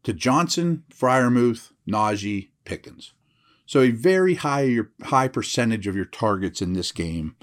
to 0.02 0.12
Johnson, 0.12 0.84
Freiermuth, 0.94 1.72
Najee, 1.88 2.50
Pickens. 2.64 3.14
So 3.66 3.80
a 3.80 3.90
very 3.90 4.34
high 4.34 4.78
high 5.04 5.28
percentage 5.28 5.86
of 5.86 5.96
your 5.96 6.06
targets 6.06 6.62
in 6.62 6.72
this 6.72 6.92
game, 6.92 7.36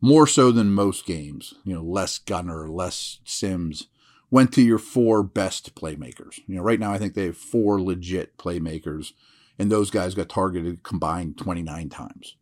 more 0.00 0.26
so 0.26 0.52
than 0.52 0.72
most 0.72 1.06
games, 1.06 1.54
you 1.64 1.74
know, 1.74 1.82
less 1.82 2.18
Gunner, 2.18 2.68
less 2.68 3.20
Sims, 3.24 3.88
went 4.30 4.52
to 4.52 4.62
your 4.62 4.78
four 4.78 5.22
best 5.22 5.74
playmakers. 5.74 6.40
You 6.46 6.56
know, 6.56 6.62
right 6.62 6.80
now 6.80 6.92
I 6.92 6.98
think 6.98 7.14
they 7.14 7.26
have 7.26 7.36
four 7.36 7.80
legit 7.80 8.36
playmakers, 8.36 9.12
and 9.60 9.70
those 9.70 9.90
guys 9.90 10.14
got 10.14 10.30
targeted 10.30 10.82
combined 10.82 11.36
29 11.36 11.90
times. 11.90 12.36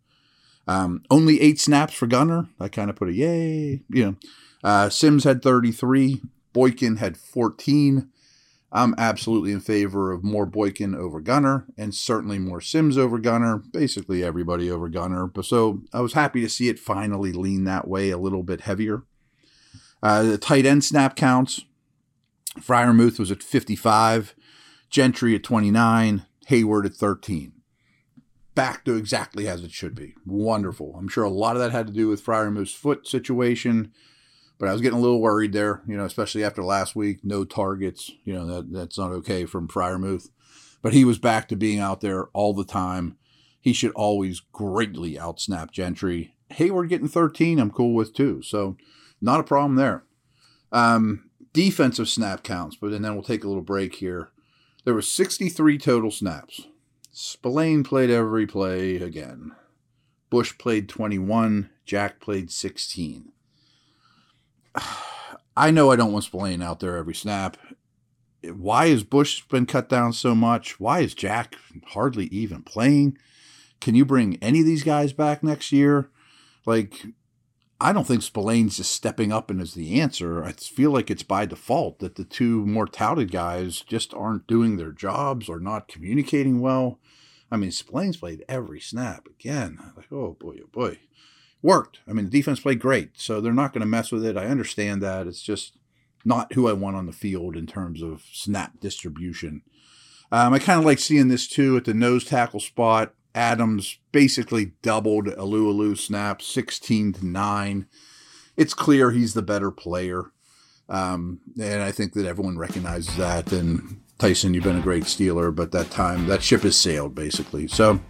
Um, 0.69 1.03
only 1.11 1.41
eight 1.41 1.59
snaps 1.59 1.93
for 1.93 2.07
Gunner. 2.07 2.49
I 2.61 2.69
kind 2.69 2.89
of 2.89 2.95
put 2.95 3.09
a 3.09 3.13
yay. 3.13 3.83
You 3.91 4.05
know, 4.05 4.17
uh, 4.63 4.89
Sims 4.89 5.25
had 5.25 5.43
33. 5.43 6.23
Boykin 6.53 6.99
had 6.99 7.17
14. 7.17 8.09
I'm 8.71 8.95
absolutely 8.97 9.51
in 9.51 9.59
favor 9.59 10.13
of 10.13 10.23
more 10.23 10.47
Boykin 10.47 10.95
over 10.95 11.21
Gunner 11.21 11.67
and 11.77 11.93
certainly 11.93 12.39
more 12.39 12.61
Sims 12.61 12.97
over 12.97 13.19
Gunner, 13.19 13.59
basically 13.73 14.23
everybody 14.23 14.71
over 14.71 14.89
Gunner. 14.89 15.27
But 15.27 15.47
so 15.47 15.81
I 15.93 16.01
was 16.01 16.13
happy 16.13 16.41
to 16.43 16.49
see 16.49 16.69
it 16.69 16.79
finally 16.79 17.33
lean 17.33 17.65
that 17.65 17.89
way 17.89 18.11
a 18.11 18.19
little 18.19 18.45
bit 18.45 18.61
heavier. 18.61 19.03
Uh, 20.01 20.23
the 20.23 20.39
tight 20.39 20.67
end 20.67 20.85
snap 20.85 21.17
counts 21.17 21.65
Freiermuth 22.61 23.19
was 23.19 23.33
at 23.33 23.43
55, 23.43 24.37
Gentry 24.91 25.35
at 25.35 25.43
29, 25.43 26.27
Heyward 26.49 26.87
at 26.87 26.95
13. 26.95 27.53
Back 28.55 28.85
to 28.85 28.97
exactly 28.97 29.47
as 29.47 29.63
it 29.63 29.71
should 29.71 29.95
be. 29.95 30.15
Wonderful. 30.27 30.97
I'm 30.99 31.09
sure 31.09 31.25
a 31.25 31.31
lot 31.31 31.57
of 31.57 31.63
that 31.63 31.71
had 31.71 31.87
to 31.87 31.93
do 31.93 32.09
with 32.09 32.25
Freiermuth's 32.25 32.75
foot 32.75 33.07
situation, 33.07 33.93
but 34.59 34.69
I 34.69 34.73
was 34.73 34.81
getting 34.81 34.99
a 34.99 35.01
little 35.01 35.21
worried 35.21 35.53
there, 35.53 35.83
you 35.87 35.97
know, 35.97 36.05
especially 36.05 36.43
after 36.43 36.65
last 36.65 36.97
week. 36.97 37.21
No 37.23 37.45
targets, 37.45 38.11
you 38.25 38.35
know, 38.35 38.47
that, 38.47 38.73
that's 38.73 38.99
not 38.99 39.13
okay 39.13 39.45
from 39.45 39.69
Freiermuth. 39.69 40.31
But 40.83 40.93
he 40.93 41.05
was 41.05 41.19
back 41.19 41.49
to 41.49 41.57
being 41.57 41.79
out 41.79 42.01
there 42.01 42.27
all 42.29 42.55
the 42.55 42.65
time. 42.65 43.17
He 43.61 43.73
should 43.73 43.93
always 43.93 44.41
greatly 44.41 45.15
outsnap 45.15 45.71
Gentry. 45.71 46.35
Heyward 46.53 46.89
getting 46.89 47.09
13, 47.09 47.59
I'm 47.59 47.71
cool 47.71 47.95
with 47.95 48.15
too. 48.15 48.43
So 48.43 48.77
not 49.21 49.41
a 49.41 49.45
problem 49.45 49.77
there. 49.77 50.05
Um, 50.73 51.31
defensive 51.53 52.09
snap 52.09 52.43
counts, 52.43 52.77
but 52.77 52.93
and 52.93 53.05
then 53.05 53.15
we'll 53.15 53.23
take 53.23 53.45
a 53.45 53.49
little 53.49 53.63
break 53.63 53.97
here. 53.97 54.31
There 54.89 54.95
were 54.95 55.03
63 55.03 55.77
total 55.77 56.11
snaps. 56.11 56.63
Spillane 57.13 57.85
played 57.85 58.09
every 58.09 58.47
play 58.47 58.97
again. 58.97 59.55
Bush 60.31 60.57
played 60.57 60.89
21. 60.89 61.69
Jack 61.85 62.21
played 62.21 62.51
16. 62.51 63.31
I 65.55 65.71
know 65.71 65.91
I 65.91 65.97
don't 65.97 66.11
want 66.11 66.25
Spillane 66.25 66.63
out 66.63 66.81
there 66.81 66.97
every 66.97 67.15
snap. 67.15 67.59
Why 68.43 68.89
has 68.89 69.05
Bush 69.05 69.43
been 69.51 69.67
cut 69.67 69.91
down 69.91 70.15
so 70.15 70.35
much? 70.35 70.81
Why 70.81 71.01
is 71.01 71.13
Jack 71.13 71.57
hardly 71.89 72.25
even 72.29 72.63
playing? 72.63 73.19
Can 73.83 73.95
you 73.95 74.07
bring 74.07 74.39
any 74.41 74.61
of 74.61 74.67
these 74.67 74.85
guys 74.85 75.13
back 75.13 75.43
next 75.43 75.71
year? 75.71 76.09
Like, 76.65 77.09
I 77.81 77.93
don't 77.93 78.07
think 78.07 78.23
Spillane's 78.23 78.79
just 78.79 78.93
stepping 78.93 79.31
up 79.31 79.51
and 79.51 79.61
is 79.61 79.75
the 79.75 80.01
answer. 80.01 80.43
I 80.43 80.53
feel 80.53 80.91
like 80.91 81.11
it's 81.11 81.23
by 81.23 81.47
default 81.47 82.01
that 82.01 82.17
the 82.17 82.25
two 82.25 82.67
more 82.67 82.87
touted 82.87 83.31
guys 83.31 83.83
just 83.83 84.13
aren't 84.15 84.49
doing 84.49 84.77
their 84.77 84.91
jobs 84.91 85.49
or 85.49 85.61
not 85.61 85.87
communicating 85.87 86.61
well. 86.61 86.99
I 87.53 87.57
mean, 87.57 87.71
Spillane's 87.71 88.17
played 88.17 88.45
every 88.49 88.81
snap 88.81 89.29
again. 89.29 89.79
Like, 89.97 90.13
oh 90.13 90.37
boy, 90.41 90.57
oh 90.63 90.69
boy. 90.73 90.99
Worked. 91.63 92.01
I 92.09 92.13
mean, 92.13 92.25
the 92.25 92.31
defense 92.31 92.61
played 92.61 92.81
great, 92.81 93.21
so 93.21 93.41
they're 93.41 93.53
not 93.53 93.73
going 93.73 93.81
to 93.81 93.87
mess 93.87 94.11
with 94.11 94.25
it. 94.25 94.37
I 94.37 94.47
understand 94.47 95.01
that. 95.03 95.27
It's 95.27 95.43
just 95.43 95.79
not 96.25 96.53
who 96.55 96.69
I 96.69 96.73
want 96.73 96.97
on 96.97 97.07
the 97.07 97.13
field 97.13 97.57
in 97.57 97.67
terms 97.67 98.03
of 98.03 98.23
snap 98.33 98.81
distribution. 98.81 99.63
Um, 100.31 100.53
I 100.53 100.59
kind 100.59 100.79
of 100.79 100.85
like 100.85 100.99
seeing 100.99 101.29
this 101.29 101.49
too 101.49 101.77
at 101.77 101.85
the 101.85 101.95
nose 101.95 102.25
tackle 102.25 102.61
spot. 102.61 103.15
Adams 103.35 103.99
basically 104.13 104.73
doubled 104.83 105.27
Alualu 105.27 105.97
snaps, 105.97 106.47
16 106.47 107.15
to 107.15 107.27
9. 107.27 107.87
It's 108.57 108.75
clear 108.75 109.11
he's 109.11 109.35
the 109.35 109.43
better 109.43 109.71
player. 109.71 110.33
Um, 110.89 111.41
and 111.61 111.83
I 111.83 111.93
think 111.93 112.15
that 112.15 112.27
everyone 112.27 112.59
recognizes 112.59 113.17
that. 113.17 113.53
And 113.53 114.01
Tyson, 114.19 114.55
you've 114.55 114.65
been 114.65 114.79
a 114.79 114.83
great 114.83 115.05
Steeler, 115.05 115.55
but 115.55 115.73
that 115.73 115.91
time, 115.91 116.27
that 116.27 116.43
ship 116.43 116.63
has 116.63 116.77
sailed 116.77 117.15
basically. 117.15 117.69
So 117.69 118.01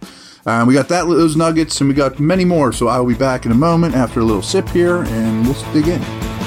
um, 0.45 0.67
we 0.67 0.73
got 0.73 0.87
that 0.89 1.05
those 1.05 1.35
nuggets, 1.35 1.79
and 1.81 1.89
we 1.89 1.95
got 1.95 2.19
many 2.19 2.45
more. 2.45 2.71
So 2.71 2.87
I'll 2.87 3.05
be 3.05 3.13
back 3.13 3.45
in 3.45 3.51
a 3.51 3.55
moment 3.55 3.95
after 3.95 4.21
a 4.21 4.23
little 4.23 4.41
sip 4.41 4.69
here, 4.69 5.03
and 5.03 5.45
we'll 5.45 5.73
dig 5.73 5.87
in. 5.87 6.38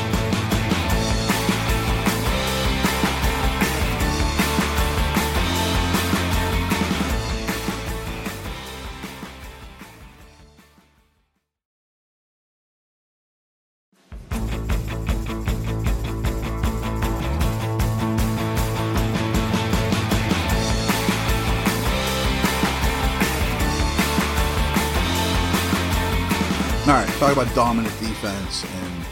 Talk 27.34 27.44
about 27.44 27.54
dominant 27.54 27.98
defense 27.98 28.64
and 28.64 29.04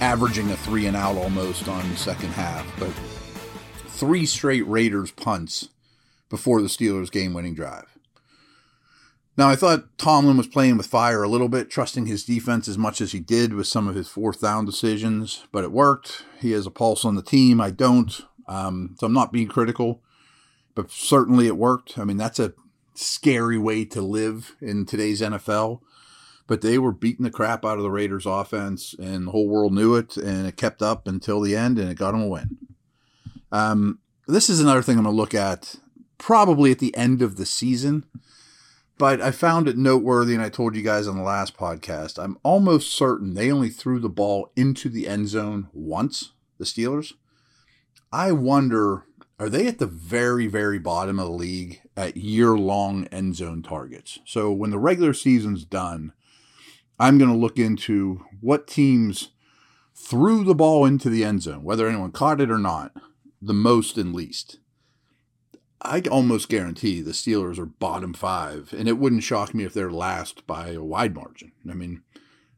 averaging 0.00 0.50
a 0.50 0.56
three 0.56 0.86
and 0.86 0.96
out 0.96 1.16
almost 1.16 1.68
on 1.68 1.96
second 1.96 2.28
half, 2.30 2.66
but 2.78 2.90
three 3.88 4.26
straight 4.26 4.66
Raiders 4.66 5.10
punts 5.10 5.70
before 6.28 6.60
the 6.60 6.68
Steelers' 6.68 7.10
game 7.10 7.32
winning 7.32 7.54
drive. 7.54 7.96
Now, 9.38 9.48
I 9.48 9.56
thought 9.56 9.96
Tomlin 9.96 10.36
was 10.36 10.48
playing 10.48 10.76
with 10.76 10.86
fire 10.86 11.22
a 11.22 11.28
little 11.28 11.48
bit, 11.48 11.70
trusting 11.70 12.04
his 12.04 12.24
defense 12.24 12.68
as 12.68 12.76
much 12.76 13.00
as 13.00 13.12
he 13.12 13.20
did 13.20 13.54
with 13.54 13.66
some 13.66 13.88
of 13.88 13.94
his 13.94 14.08
fourth 14.08 14.42
down 14.42 14.66
decisions, 14.66 15.46
but 15.50 15.64
it 15.64 15.72
worked. 15.72 16.24
He 16.40 16.50
has 16.50 16.66
a 16.66 16.70
pulse 16.70 17.06
on 17.06 17.14
the 17.14 17.22
team. 17.22 17.58
I 17.58 17.70
don't. 17.70 18.20
Um, 18.48 18.96
so 18.98 19.06
I'm 19.06 19.14
not 19.14 19.32
being 19.32 19.48
critical, 19.48 20.02
but 20.74 20.90
certainly 20.90 21.46
it 21.46 21.56
worked. 21.56 21.98
I 21.98 22.04
mean, 22.04 22.18
that's 22.18 22.38
a 22.38 22.52
scary 22.92 23.56
way 23.56 23.86
to 23.86 24.02
live 24.02 24.56
in 24.60 24.84
today's 24.84 25.22
NFL 25.22 25.80
but 26.50 26.62
they 26.62 26.78
were 26.78 26.90
beating 26.90 27.22
the 27.22 27.30
crap 27.30 27.64
out 27.64 27.76
of 27.76 27.84
the 27.84 27.92
Raiders 27.92 28.26
offense, 28.26 28.92
and 28.98 29.28
the 29.28 29.30
whole 29.30 29.46
world 29.46 29.72
knew 29.72 29.94
it, 29.94 30.16
and 30.16 30.48
it 30.48 30.56
kept 30.56 30.82
up 30.82 31.06
until 31.06 31.40
the 31.40 31.54
end, 31.54 31.78
and 31.78 31.88
it 31.88 31.96
got 31.96 32.10
them 32.10 32.22
a 32.22 32.26
win. 32.26 32.58
Um, 33.52 34.00
this 34.26 34.50
is 34.50 34.58
another 34.58 34.82
thing 34.82 34.98
I'm 34.98 35.04
going 35.04 35.14
to 35.14 35.16
look 35.16 35.32
at 35.32 35.76
probably 36.18 36.72
at 36.72 36.80
the 36.80 36.92
end 36.96 37.22
of 37.22 37.36
the 37.36 37.46
season, 37.46 38.04
but 38.98 39.20
I 39.20 39.30
found 39.30 39.68
it 39.68 39.78
noteworthy, 39.78 40.34
and 40.34 40.42
I 40.42 40.48
told 40.48 40.74
you 40.74 40.82
guys 40.82 41.06
on 41.06 41.16
the 41.16 41.22
last 41.22 41.56
podcast, 41.56 42.20
I'm 42.20 42.36
almost 42.42 42.92
certain 42.92 43.34
they 43.34 43.52
only 43.52 43.68
threw 43.68 44.00
the 44.00 44.08
ball 44.08 44.50
into 44.56 44.88
the 44.88 45.06
end 45.06 45.28
zone 45.28 45.68
once, 45.72 46.32
the 46.58 46.64
Steelers. 46.64 47.12
I 48.12 48.32
wonder, 48.32 49.04
are 49.38 49.48
they 49.48 49.68
at 49.68 49.78
the 49.78 49.86
very, 49.86 50.48
very 50.48 50.80
bottom 50.80 51.20
of 51.20 51.26
the 51.26 51.32
league 51.32 51.80
at 51.96 52.16
year 52.16 52.58
long 52.58 53.04
end 53.12 53.36
zone 53.36 53.62
targets? 53.62 54.18
So 54.24 54.50
when 54.50 54.70
the 54.70 54.80
regular 54.80 55.14
season's 55.14 55.64
done, 55.64 56.12
I'm 57.00 57.16
going 57.16 57.30
to 57.30 57.36
look 57.36 57.58
into 57.58 58.26
what 58.42 58.66
teams 58.66 59.30
threw 59.94 60.44
the 60.44 60.54
ball 60.54 60.84
into 60.84 61.08
the 61.08 61.24
end 61.24 61.42
zone, 61.42 61.64
whether 61.64 61.88
anyone 61.88 62.12
caught 62.12 62.42
it 62.42 62.50
or 62.50 62.58
not, 62.58 62.92
the 63.40 63.54
most 63.54 63.96
and 63.96 64.14
least. 64.14 64.58
I 65.80 66.02
almost 66.10 66.50
guarantee 66.50 67.00
the 67.00 67.12
Steelers 67.12 67.58
are 67.58 67.64
bottom 67.64 68.12
five, 68.12 68.74
and 68.76 68.86
it 68.86 68.98
wouldn't 68.98 69.22
shock 69.22 69.54
me 69.54 69.64
if 69.64 69.72
they're 69.72 69.90
last 69.90 70.46
by 70.46 70.72
a 70.72 70.82
wide 70.82 71.14
margin. 71.14 71.52
I 71.68 71.72
mean, 71.72 72.02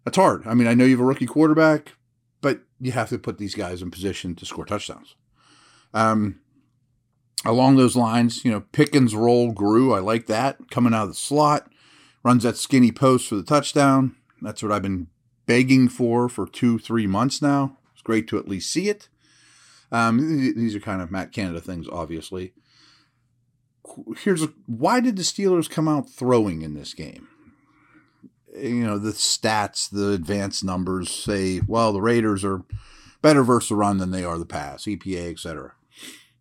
that's 0.04 0.16
hard. 0.16 0.42
I 0.44 0.54
mean, 0.54 0.66
I 0.66 0.74
know 0.74 0.84
you 0.84 0.96
have 0.96 1.00
a 1.00 1.04
rookie 1.04 1.26
quarterback, 1.26 1.92
but 2.40 2.62
you 2.80 2.90
have 2.90 3.10
to 3.10 3.18
put 3.18 3.38
these 3.38 3.54
guys 3.54 3.80
in 3.80 3.92
position 3.92 4.34
to 4.34 4.44
score 4.44 4.64
touchdowns. 4.64 5.14
Um, 5.94 6.40
along 7.44 7.76
those 7.76 7.94
lines, 7.94 8.44
you 8.44 8.50
know, 8.50 8.64
Pickens' 8.72 9.14
role 9.14 9.52
grew. 9.52 9.94
I 9.94 10.00
like 10.00 10.26
that. 10.26 10.68
Coming 10.72 10.94
out 10.94 11.04
of 11.04 11.10
the 11.10 11.14
slot, 11.14 11.70
runs 12.24 12.42
that 12.42 12.56
skinny 12.56 12.90
post 12.90 13.28
for 13.28 13.36
the 13.36 13.44
touchdown. 13.44 14.16
That's 14.42 14.62
what 14.62 14.72
I've 14.72 14.82
been 14.82 15.08
begging 15.46 15.88
for 15.88 16.28
for 16.28 16.46
two, 16.46 16.78
three 16.78 17.06
months 17.06 17.40
now. 17.40 17.78
It's 17.92 18.02
great 18.02 18.28
to 18.28 18.38
at 18.38 18.48
least 18.48 18.72
see 18.72 18.88
it. 18.88 19.08
Um, 19.90 20.18
these 20.56 20.74
are 20.74 20.80
kind 20.80 21.02
of 21.02 21.10
Matt 21.10 21.32
Canada 21.32 21.60
things, 21.60 21.86
obviously. 21.90 22.54
Here's 24.18 24.42
a, 24.42 24.52
why 24.66 25.00
did 25.00 25.16
the 25.16 25.22
Steelers 25.22 25.68
come 25.68 25.88
out 25.88 26.08
throwing 26.08 26.62
in 26.62 26.74
this 26.74 26.94
game? 26.94 27.28
You 28.56 28.86
know, 28.86 28.98
the 28.98 29.10
stats, 29.10 29.90
the 29.90 30.10
advanced 30.12 30.64
numbers 30.64 31.10
say, 31.10 31.60
well, 31.66 31.92
the 31.92 32.00
Raiders 32.00 32.44
are 32.44 32.62
better 33.20 33.42
versus 33.42 33.70
the 33.70 33.76
run 33.76 33.98
than 33.98 34.10
they 34.10 34.24
are 34.24 34.38
the 34.38 34.46
pass, 34.46 34.84
EPA, 34.84 35.30
etc. 35.30 35.72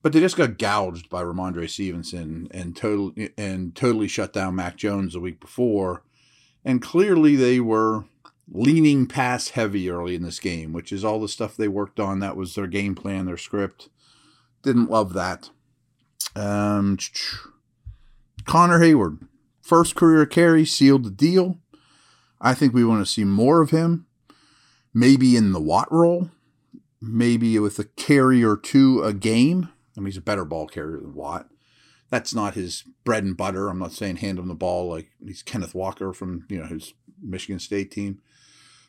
But 0.02 0.14
they 0.14 0.20
just 0.20 0.38
got 0.38 0.58
gouged 0.58 1.10
by 1.10 1.24
Rhamondre 1.24 1.70
Stevenson 1.70 2.48
and 2.52 2.76
total 2.76 3.14
and 3.38 3.76
totally 3.76 4.08
shut 4.08 4.34
down 4.34 4.56
Mac 4.56 4.78
Jones 4.78 5.14
the 5.14 5.20
week 5.20 5.40
before 5.40 6.04
and 6.64 6.82
clearly 6.82 7.36
they 7.36 7.60
were 7.60 8.06
leaning 8.52 9.08
pass 9.08 9.50
heavy 9.50 9.90
early 9.90 10.16
in 10.16 10.24
this 10.24 10.40
game, 10.40 10.74
which 10.74 10.92
is 10.92 11.06
all 11.06 11.20
the 11.20 11.28
stuff 11.28 11.56
they 11.56 11.68
worked 11.68 12.00
on. 12.00 12.20
That 12.20 12.36
was 12.36 12.56
their 12.56 12.68
game 12.68 12.96
plan, 12.96 13.26
their 13.26 13.38
script. 13.38 13.90
Didn't 14.62 14.90
love 14.90 15.14
that. 15.14 15.50
Um, 16.36 16.98
Connor 18.46 18.80
Heyward, 18.80 19.28
first 19.62 19.96
career 19.96 20.26
carry, 20.26 20.66
sealed 20.66 21.04
the 21.04 21.12
deal. 21.12 21.58
I 22.40 22.54
think 22.54 22.74
we 22.74 22.86
want 22.86 23.06
to 23.06 23.12
see 23.12 23.24
more 23.24 23.62
of 23.62 23.72
him. 23.72 24.08
Maybe 24.94 25.38
in 25.38 25.54
the 25.54 25.62
Watt 25.62 25.88
role, 25.92 26.32
maybe 27.02 27.58
with 27.60 27.80
a 27.80 27.86
carry 27.86 28.44
or 28.44 28.58
two 28.58 29.02
a 29.04 29.14
game. 29.14 29.70
I 29.96 30.02
mean, 30.02 30.08
he's 30.08 30.18
a 30.18 30.22
better 30.22 30.44
ball 30.44 30.68
carrier 30.68 31.00
than 31.00 31.16
Watt 31.16 31.48
that's 32.12 32.36
not 32.36 32.54
his 32.54 32.84
bread 33.04 33.24
and 33.24 33.36
butter. 33.36 33.70
I'm 33.70 33.80
not 33.80 33.94
saying 33.94 34.18
hand 34.18 34.38
him 34.38 34.50
the 34.50 34.54
ball 34.54 34.90
like 34.90 35.10
he's 35.26 35.42
Kenneth 35.42 35.74
Walker 35.74 36.14
from 36.14 36.46
you 36.50 36.60
know 36.60 36.68
his 36.68 36.94
Michigan 37.24 37.58
State 37.58 37.90
team, 37.90 38.22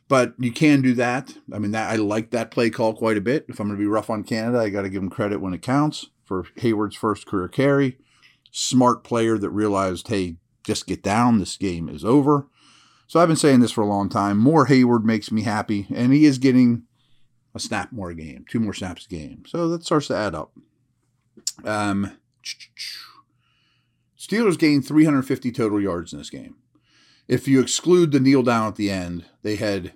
but 0.09 0.35
you 0.39 0.53
can 0.53 0.83
do 0.83 0.93
that. 0.95 1.39
I 1.51 1.59
mean, 1.59 1.71
that 1.71 1.91
I 1.91 1.97
like 1.97 2.31
that 2.33 2.51
play 2.51 2.69
call 2.69 2.93
quite 2.93 3.17
a 3.17 3.23
bit. 3.23 3.47
If 3.49 3.61
I'm 3.61 3.69
going 3.69 3.79
to 3.79 3.83
be 3.83 3.87
rough 3.87 4.11
on 4.11 4.25
Canada, 4.25 4.59
I 4.59 4.69
got 4.69 4.83
to 4.83 4.91
give 4.91 5.03
him 5.03 5.09
credit 5.09 5.41
when 5.41 5.55
it 5.55 5.63
counts 5.63 6.11
for 6.25 6.45
Heyward's 6.59 6.97
first 6.97 7.27
career 7.27 7.49
carry. 7.49 7.97
Smart 8.51 9.05
player 9.05 9.39
that 9.39 9.51
realized, 9.51 10.09
hey, 10.09 10.37
just 10.65 10.87
get 10.87 11.03
down. 11.03 11.39
This 11.39 11.57
game 11.57 11.89
is 11.89 12.05
over. 12.05 12.49
So 13.07 13.21
I've 13.21 13.29
been 13.29 13.37
saying 13.37 13.61
this 13.61 13.73
for 13.73 13.83
a 13.83 13.87
long 13.87 14.09
time. 14.09 14.39
More 14.39 14.67
Heyward 14.67 15.05
makes 15.05 15.31
me 15.31 15.43
happy, 15.43 15.87
and 15.95 16.13
he 16.13 16.25
is 16.25 16.39
getting 16.39 16.85
a 17.55 17.61
snap 17.61 17.93
more 17.93 18.13
game, 18.15 18.45
two 18.49 18.59
more 18.59 18.73
snaps 18.75 19.07
a 19.07 19.09
game. 19.09 19.45
So 19.47 19.69
that 19.69 19.85
starts 19.85 20.09
to 20.09 20.17
add 20.17 20.35
up. 20.35 20.53
Um, 21.65 22.17
Steelers 24.23 24.57
gained 24.57 24.87
350 24.87 25.51
total 25.51 25.81
yards 25.81 26.13
in 26.13 26.21
this 26.21 26.31
game. 26.31 26.55
If 27.27 27.49
you 27.49 27.61
exclude 27.61 28.13
the 28.13 28.21
kneel 28.21 28.45
down 28.45 28.69
at 28.69 28.77
the 28.77 28.89
end, 28.89 29.25
they 29.43 29.57
had 29.57 29.95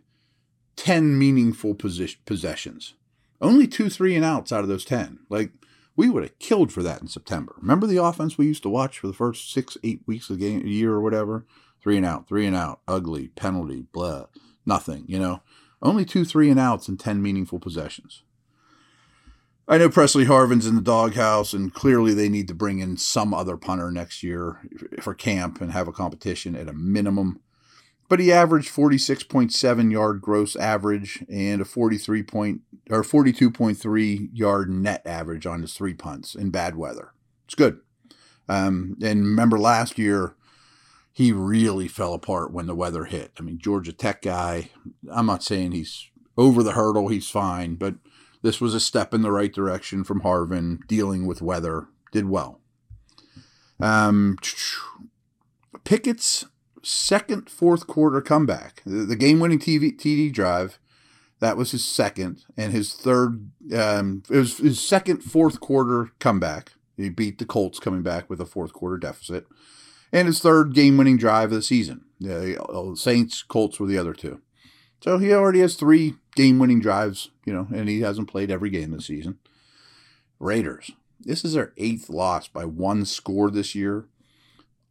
10 0.74 1.16
meaningful 1.16 1.76
possessions. 1.76 2.94
Only 3.40 3.68
two 3.68 3.88
three 3.88 4.16
and 4.16 4.24
outs 4.24 4.50
out 4.50 4.62
of 4.62 4.68
those 4.68 4.84
10. 4.84 5.20
Like, 5.28 5.52
we 5.94 6.10
would 6.10 6.24
have 6.24 6.38
killed 6.40 6.72
for 6.72 6.82
that 6.82 7.00
in 7.00 7.06
September. 7.06 7.54
Remember 7.58 7.86
the 7.86 8.02
offense 8.02 8.36
we 8.36 8.46
used 8.46 8.64
to 8.64 8.68
watch 8.68 8.98
for 8.98 9.06
the 9.06 9.12
first 9.12 9.52
six, 9.52 9.78
eight 9.84 10.02
weeks 10.08 10.28
of 10.28 10.40
the 10.40 10.44
game, 10.44 10.66
a 10.66 10.68
year 10.68 10.92
or 10.92 11.00
whatever? 11.00 11.46
Three 11.80 11.96
and 11.96 12.04
out, 12.04 12.26
three 12.26 12.46
and 12.48 12.56
out, 12.56 12.80
ugly, 12.88 13.28
penalty, 13.28 13.86
blah, 13.92 14.26
nothing, 14.66 15.04
you 15.06 15.20
know? 15.20 15.40
Only 15.80 16.04
two 16.04 16.24
three 16.24 16.50
and 16.50 16.58
outs 16.58 16.88
and 16.88 16.98
10 16.98 17.22
meaningful 17.22 17.60
possessions. 17.60 18.24
I 19.68 19.78
know 19.78 19.88
Pressley 19.88 20.26
Harvin's 20.26 20.66
in 20.66 20.76
the 20.76 20.80
doghouse, 20.80 21.52
and 21.52 21.74
clearly 21.74 22.14
they 22.14 22.28
need 22.28 22.46
to 22.48 22.54
bring 22.54 22.78
in 22.78 22.96
some 22.96 23.34
other 23.34 23.56
punter 23.56 23.90
next 23.90 24.22
year 24.22 24.60
for 25.00 25.12
camp 25.12 25.60
and 25.60 25.72
have 25.72 25.88
a 25.88 25.92
competition 25.92 26.54
at 26.54 26.68
a 26.68 26.72
minimum. 26.72 27.40
But 28.08 28.20
he 28.20 28.32
averaged 28.32 28.72
46.7 28.72 29.90
yard 29.90 30.20
gross 30.20 30.54
average 30.54 31.24
and 31.28 31.60
a 31.60 31.64
43 31.64 32.22
point 32.22 32.60
or 32.88 33.02
42.3 33.02 34.30
yard 34.32 34.70
net 34.70 35.02
average 35.04 35.46
on 35.46 35.62
his 35.62 35.74
three 35.74 35.94
punts 35.94 36.36
in 36.36 36.50
bad 36.50 36.76
weather. 36.76 37.12
It's 37.46 37.56
good. 37.56 37.80
Um, 38.48 38.96
and 39.02 39.24
remember 39.24 39.58
last 39.58 39.98
year, 39.98 40.36
he 41.12 41.32
really 41.32 41.88
fell 41.88 42.14
apart 42.14 42.52
when 42.52 42.66
the 42.66 42.74
weather 42.76 43.06
hit. 43.06 43.32
I 43.38 43.42
mean, 43.42 43.58
Georgia 43.58 43.92
Tech 43.92 44.22
guy, 44.22 44.70
I'm 45.10 45.26
not 45.26 45.42
saying 45.42 45.72
he's 45.72 46.08
over 46.36 46.62
the 46.62 46.72
hurdle, 46.72 47.08
he's 47.08 47.28
fine, 47.28 47.74
but 47.74 47.94
this 48.46 48.60
was 48.60 48.74
a 48.74 48.80
step 48.80 49.12
in 49.12 49.22
the 49.22 49.32
right 49.32 49.52
direction 49.52 50.04
from 50.04 50.20
Harvin 50.20 50.86
dealing 50.86 51.26
with 51.26 51.42
weather. 51.42 51.88
Did 52.12 52.28
well. 52.28 52.60
Um, 53.80 54.38
Pickett's 55.84 56.46
second 56.82 57.50
fourth 57.50 57.86
quarter 57.86 58.20
comeback, 58.20 58.82
the, 58.86 59.04
the 59.04 59.16
game 59.16 59.40
winning 59.40 59.58
TV 59.58 59.94
TD 59.94 60.32
drive, 60.32 60.78
that 61.40 61.56
was 61.56 61.72
his 61.72 61.84
second, 61.84 62.44
and 62.56 62.72
his 62.72 62.94
third, 62.94 63.50
um, 63.76 64.22
it 64.30 64.36
was 64.36 64.58
his 64.58 64.80
second 64.80 65.18
fourth 65.22 65.60
quarter 65.60 66.10
comeback. 66.20 66.72
He 66.96 67.10
beat 67.10 67.38
the 67.38 67.44
Colts 67.44 67.78
coming 67.78 68.02
back 68.02 68.30
with 68.30 68.40
a 68.40 68.46
fourth 68.46 68.72
quarter 68.72 68.96
deficit 68.96 69.46
and 70.12 70.26
his 70.26 70.40
third 70.40 70.72
game 70.72 70.96
winning 70.96 71.18
drive 71.18 71.50
of 71.50 71.56
the 71.56 71.62
season. 71.62 72.04
The 72.20 72.62
uh, 72.62 72.94
Saints, 72.94 73.42
Colts 73.42 73.78
were 73.78 73.86
the 73.86 73.98
other 73.98 74.14
two. 74.14 74.40
So 75.02 75.18
he 75.18 75.32
already 75.32 75.60
has 75.60 75.74
three 75.74 76.14
game 76.36 76.60
winning 76.60 76.80
drives, 76.80 77.30
you 77.44 77.52
know, 77.52 77.66
and 77.74 77.88
he 77.88 78.02
hasn't 78.02 78.30
played 78.30 78.50
every 78.50 78.70
game 78.70 78.92
this 78.92 79.06
season. 79.06 79.38
Raiders. 80.38 80.92
This 81.18 81.44
is 81.44 81.54
their 81.54 81.72
eighth 81.76 82.08
loss 82.08 82.46
by 82.46 82.64
one 82.66 83.04
score 83.06 83.50
this 83.50 83.74
year, 83.74 84.06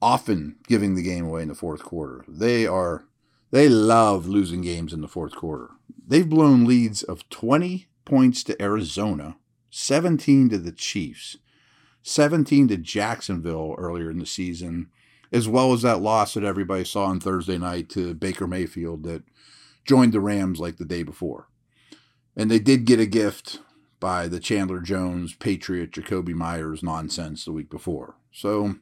often 0.01 0.57
giving 0.67 0.95
the 0.95 1.03
game 1.03 1.25
away 1.25 1.43
in 1.43 1.47
the 1.47 1.55
fourth 1.55 1.83
quarter. 1.83 2.25
They 2.27 2.67
are 2.67 3.05
they 3.51 3.69
love 3.69 4.27
losing 4.27 4.61
games 4.61 4.91
in 4.91 5.01
the 5.01 5.07
fourth 5.07 5.35
quarter. 5.35 5.69
They've 6.05 6.27
blown 6.27 6.65
leads 6.65 7.03
of 7.03 7.29
20 7.29 7.87
points 8.03 8.43
to 8.43 8.61
Arizona, 8.61 9.37
17 9.69 10.49
to 10.49 10.57
the 10.57 10.71
Chiefs, 10.71 11.37
17 12.01 12.67
to 12.69 12.77
Jacksonville 12.77 13.75
earlier 13.77 14.11
in 14.11 14.19
the 14.19 14.25
season, 14.25 14.89
as 15.31 15.47
well 15.47 15.73
as 15.73 15.83
that 15.83 16.01
loss 16.01 16.33
that 16.33 16.43
everybody 16.43 16.83
saw 16.83 17.05
on 17.05 17.19
Thursday 17.19 17.57
night 17.57 17.87
to 17.89 18.13
Baker 18.13 18.47
Mayfield 18.47 19.03
that 19.03 19.23
joined 19.85 20.13
the 20.13 20.19
Rams 20.19 20.59
like 20.59 20.77
the 20.77 20.85
day 20.85 21.03
before. 21.03 21.47
And 22.35 22.51
they 22.51 22.59
did 22.59 22.85
get 22.85 22.99
a 22.99 23.05
gift 23.05 23.59
by 23.99 24.27
the 24.27 24.39
Chandler 24.39 24.81
Jones 24.81 25.33
Patriot 25.33 25.91
Jakobi 25.91 26.33
Meyers 26.33 26.83
nonsense 26.83 27.45
the 27.45 27.51
week 27.51 27.69
before. 27.69 28.15
So 28.31 28.75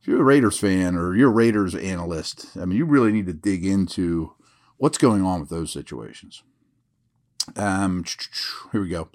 if 0.00 0.08
you're 0.08 0.20
a 0.20 0.24
Raiders 0.24 0.58
fan 0.58 0.96
or 0.96 1.14
you're 1.14 1.30
a 1.30 1.32
Raiders 1.32 1.74
analyst, 1.74 2.56
I 2.56 2.64
mean, 2.64 2.78
you 2.78 2.86
really 2.86 3.12
need 3.12 3.26
to 3.26 3.32
dig 3.32 3.64
into 3.64 4.32
what's 4.78 4.98
going 4.98 5.22
on 5.22 5.40
with 5.40 5.50
those 5.50 5.72
situations. 5.72 6.42
Um, 7.56 8.04
here 8.72 8.80
we 8.80 8.88
go. 8.88 9.08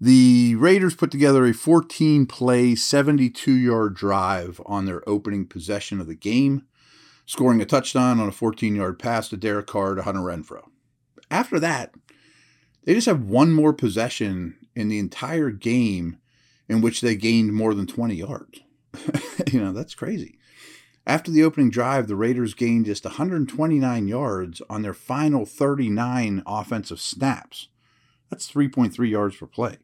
The 0.00 0.54
Raiders 0.56 0.94
put 0.94 1.10
together 1.10 1.46
a 1.46 1.54
14 1.54 2.26
play, 2.26 2.74
72 2.74 3.52
yard 3.52 3.94
drive 3.94 4.60
on 4.66 4.84
their 4.84 5.08
opening 5.08 5.46
possession 5.46 6.00
of 6.00 6.06
the 6.06 6.14
game, 6.14 6.66
scoring 7.26 7.60
a 7.60 7.66
touchdown 7.66 8.20
on 8.20 8.28
a 8.28 8.32
14 8.32 8.74
yard 8.74 8.98
pass 8.98 9.28
to 9.28 9.36
Derek 9.36 9.66
Carr 9.66 9.94
to 9.94 10.02
Hunter 10.02 10.20
Renfrow. 10.20 10.64
After 11.30 11.58
that, 11.60 11.94
they 12.84 12.94
just 12.94 13.06
have 13.06 13.22
one 13.22 13.52
more 13.52 13.72
possession 13.72 14.56
in 14.74 14.88
the 14.88 14.98
entire 14.98 15.50
game 15.50 16.18
in 16.68 16.80
which 16.80 17.00
they 17.00 17.14
gained 17.14 17.52
more 17.52 17.74
than 17.74 17.86
20 17.86 18.14
yards. 18.14 18.60
you 19.52 19.60
know, 19.60 19.72
that's 19.72 19.94
crazy. 19.94 20.38
After 21.06 21.30
the 21.30 21.44
opening 21.44 21.70
drive, 21.70 22.08
the 22.08 22.16
Raiders 22.16 22.54
gained 22.54 22.86
just 22.86 23.04
129 23.04 24.08
yards 24.08 24.62
on 24.70 24.82
their 24.82 24.94
final 24.94 25.44
39 25.44 26.42
offensive 26.46 27.00
snaps. 27.00 27.68
That's 28.30 28.50
3.3 28.50 29.10
yards 29.10 29.36
per 29.36 29.46
play. 29.46 29.78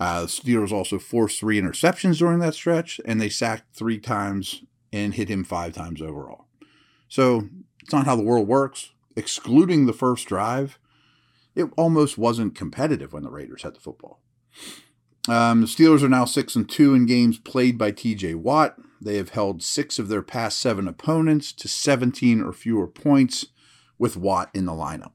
Uh, 0.00 0.22
the 0.22 0.26
Steelers 0.26 0.72
also 0.72 0.98
forced 0.98 1.38
three 1.38 1.60
interceptions 1.60 2.18
during 2.18 2.40
that 2.40 2.54
stretch, 2.54 3.00
and 3.04 3.20
they 3.20 3.28
sacked 3.28 3.76
three 3.76 3.98
times 3.98 4.64
and 4.92 5.14
hit 5.14 5.28
him 5.28 5.44
five 5.44 5.72
times 5.72 6.02
overall. 6.02 6.43
So 7.14 7.48
it's 7.80 7.92
not 7.92 8.06
how 8.06 8.16
the 8.16 8.24
world 8.24 8.48
works. 8.48 8.90
Excluding 9.14 9.86
the 9.86 9.92
first 9.92 10.26
drive, 10.26 10.80
it 11.54 11.66
almost 11.76 12.18
wasn't 12.18 12.56
competitive 12.56 13.12
when 13.12 13.22
the 13.22 13.30
Raiders 13.30 13.62
had 13.62 13.76
the 13.76 13.80
football. 13.80 14.18
Um, 15.28 15.60
the 15.60 15.68
Steelers 15.68 16.02
are 16.02 16.08
now 16.08 16.24
six 16.24 16.56
and 16.56 16.68
two 16.68 16.92
in 16.92 17.06
games 17.06 17.38
played 17.38 17.78
by 17.78 17.92
T.J. 17.92 18.34
Watt. 18.34 18.74
They 19.00 19.16
have 19.18 19.28
held 19.28 19.62
six 19.62 20.00
of 20.00 20.08
their 20.08 20.22
past 20.22 20.58
seven 20.58 20.88
opponents 20.88 21.52
to 21.52 21.68
17 21.68 22.42
or 22.42 22.52
fewer 22.52 22.88
points 22.88 23.46
with 23.96 24.16
Watt 24.16 24.50
in 24.52 24.66
the 24.66 24.72
lineup. 24.72 25.12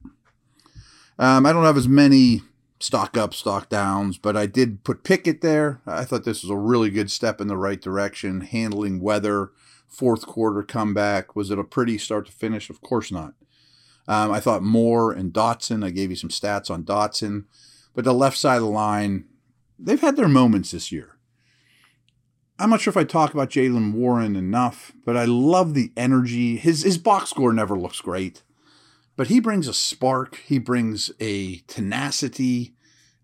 Um, 1.18 1.46
I 1.46 1.52
don't 1.52 1.66
have 1.66 1.76
as 1.76 1.90
many 1.90 2.44
stock 2.80 3.18
up, 3.18 3.34
stock 3.34 3.68
downs, 3.68 4.18
but 4.18 4.38
I 4.38 4.46
did 4.46 4.86
put 4.86 5.04
Pickett 5.04 5.42
there. 5.42 5.82
I 5.86 6.06
thought 6.06 6.24
this 6.24 6.44
was 6.44 6.50
a 6.50 6.56
really 6.56 6.92
good 6.92 7.12
step 7.12 7.42
in 7.42 7.48
the 7.48 7.58
right 7.58 7.82
direction, 7.82 8.40
handling 8.40 9.02
weather, 9.02 9.52
fourth 9.90 10.26
quarter 10.26 10.64
comeback. 10.64 11.36
Was 11.36 11.52
it 11.52 11.60
a 11.60 11.64
pretty 11.64 11.98
start 11.98 12.26
to 12.28 12.32
finish? 12.32 12.70
Of 12.70 12.82
course 12.82 13.12
not. 13.12 13.34
Um, 14.08 14.32
I 14.32 14.40
thought 14.40 14.64
Moore 14.64 15.12
and 15.12 15.34
Dotson, 15.34 15.86
I 15.86 15.92
gave 15.92 16.10
you 16.10 16.16
some 16.16 16.30
stats 16.30 16.72
on 16.72 16.84
Dotson, 16.84 17.46
but 17.94 18.06
the 18.06 18.14
left 18.14 18.38
side 18.38 18.58
of 18.58 18.64
the 18.64 18.70
line, 18.70 19.26
they've 19.78 20.02
had 20.02 20.16
their 20.16 20.28
moments 20.28 20.72
this 20.72 20.92
year. 20.92 21.18
I'm 22.58 22.72
not 22.72 22.82
sure 22.82 22.92
if 22.92 22.98
I 22.98 23.04
talk 23.04 23.34
about 23.34 23.50
Jaylen 23.50 23.94
Warren 23.94 24.36
enough, 24.36 24.92
but 25.06 25.16
I 25.16 25.26
love 25.26 25.74
the 25.74 25.92
energy. 25.96 26.58
His 26.58 26.84
his 26.84 26.98
box 26.98 27.30
score 27.30 27.54
never 27.54 27.78
looks 27.78 28.02
great 28.02 28.42
but 29.20 29.28
he 29.28 29.42
brings 29.42 29.68
a 29.68 29.74
spark. 29.74 30.42
He 30.46 30.60
brings 30.60 31.12
a 31.20 31.58
tenacity 31.68 32.74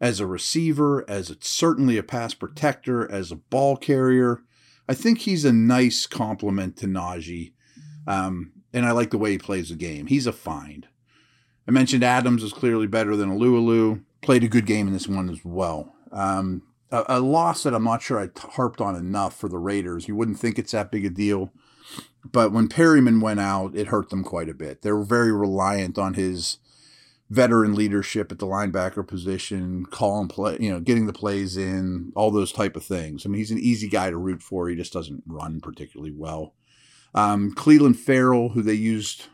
as 0.01 0.19
a 0.19 0.27
receiver, 0.27 1.09
as 1.09 1.29
a, 1.29 1.37
certainly 1.39 1.97
a 1.97 2.03
pass 2.03 2.33
protector, 2.33 3.09
as 3.09 3.31
a 3.31 3.37
ball 3.37 3.77
carrier. 3.77 4.41
I 4.87 4.93
think 4.93 5.19
he's 5.19 5.45
a 5.45 5.53
nice 5.53 6.05
compliment 6.07 6.77
to 6.77 6.87
Najee. 6.87 7.53
Um, 8.07 8.51
and 8.73 8.85
I 8.85 8.91
like 8.91 9.11
the 9.11 9.17
way 9.17 9.31
he 9.31 9.37
plays 9.37 9.69
the 9.69 9.75
game. 9.75 10.07
He's 10.07 10.27
a 10.27 10.33
find. 10.33 10.87
I 11.67 11.71
mentioned 11.71 12.03
Adams 12.03 12.43
is 12.43 12.53
clearly 12.53 12.87
better 12.87 13.15
than 13.15 13.29
Alualu. 13.29 14.03
Played 14.21 14.43
a 14.43 14.49
good 14.49 14.65
game 14.65 14.87
in 14.87 14.93
this 14.93 15.07
one 15.07 15.29
as 15.29 15.43
well. 15.43 15.95
Um, 16.11 16.63
a, 16.91 17.03
a, 17.07 17.19
loss 17.19 17.63
that 17.63 17.73
I'm 17.73 17.83
not 17.83 18.01
sure 18.01 18.19
I 18.19 18.29
harped 18.51 18.81
on 18.81 18.95
enough 18.95 19.35
for 19.35 19.49
the 19.49 19.57
Raiders. 19.57 20.07
You 20.07 20.15
wouldn't 20.15 20.39
think 20.39 20.59
it's 20.59 20.71
that 20.73 20.91
big 20.91 21.05
a 21.05 21.09
deal. 21.09 21.51
But 22.23 22.51
when 22.51 22.67
Perryman 22.67 23.21
went 23.21 23.39
out, 23.39 23.75
it 23.75 23.87
hurt 23.87 24.09
them 24.09 24.23
quite 24.23 24.49
a 24.49 24.53
bit. 24.53 24.81
They 24.81 24.91
were 24.91 25.03
very 25.03 25.31
reliant 25.31 25.97
on 25.97 26.15
his 26.15 26.57
veteran 27.35 27.75
leadership 27.75 28.31
at 28.31 28.39
the 28.39 28.47
linebacker 28.47 29.07
position, 29.07 29.85
calling 29.85 30.27
play, 30.27 30.57
you 30.59 30.71
know, 30.71 30.79
getting 30.79 31.05
the 31.05 31.13
plays 31.13 31.57
in, 31.57 32.11
all 32.15 32.31
those 32.31 32.51
type 32.51 32.75
of 32.75 32.83
things. 32.83 33.25
I 33.25 33.29
mean, 33.29 33.39
he's 33.39 33.51
an 33.51 33.59
easy 33.59 33.87
guy 33.87 34.09
to 34.09 34.17
root 34.17 34.41
for. 34.41 34.69
He 34.69 34.75
just 34.75 34.93
doesn't 34.93 35.23
run 35.27 35.59
particularly 35.61 36.11
well. 36.11 36.53
Um, 37.13 37.53
Clelin 37.53 37.95
Ferrell, 37.95 38.49
who 38.49 38.61
they 38.61 38.73
used 38.73 39.25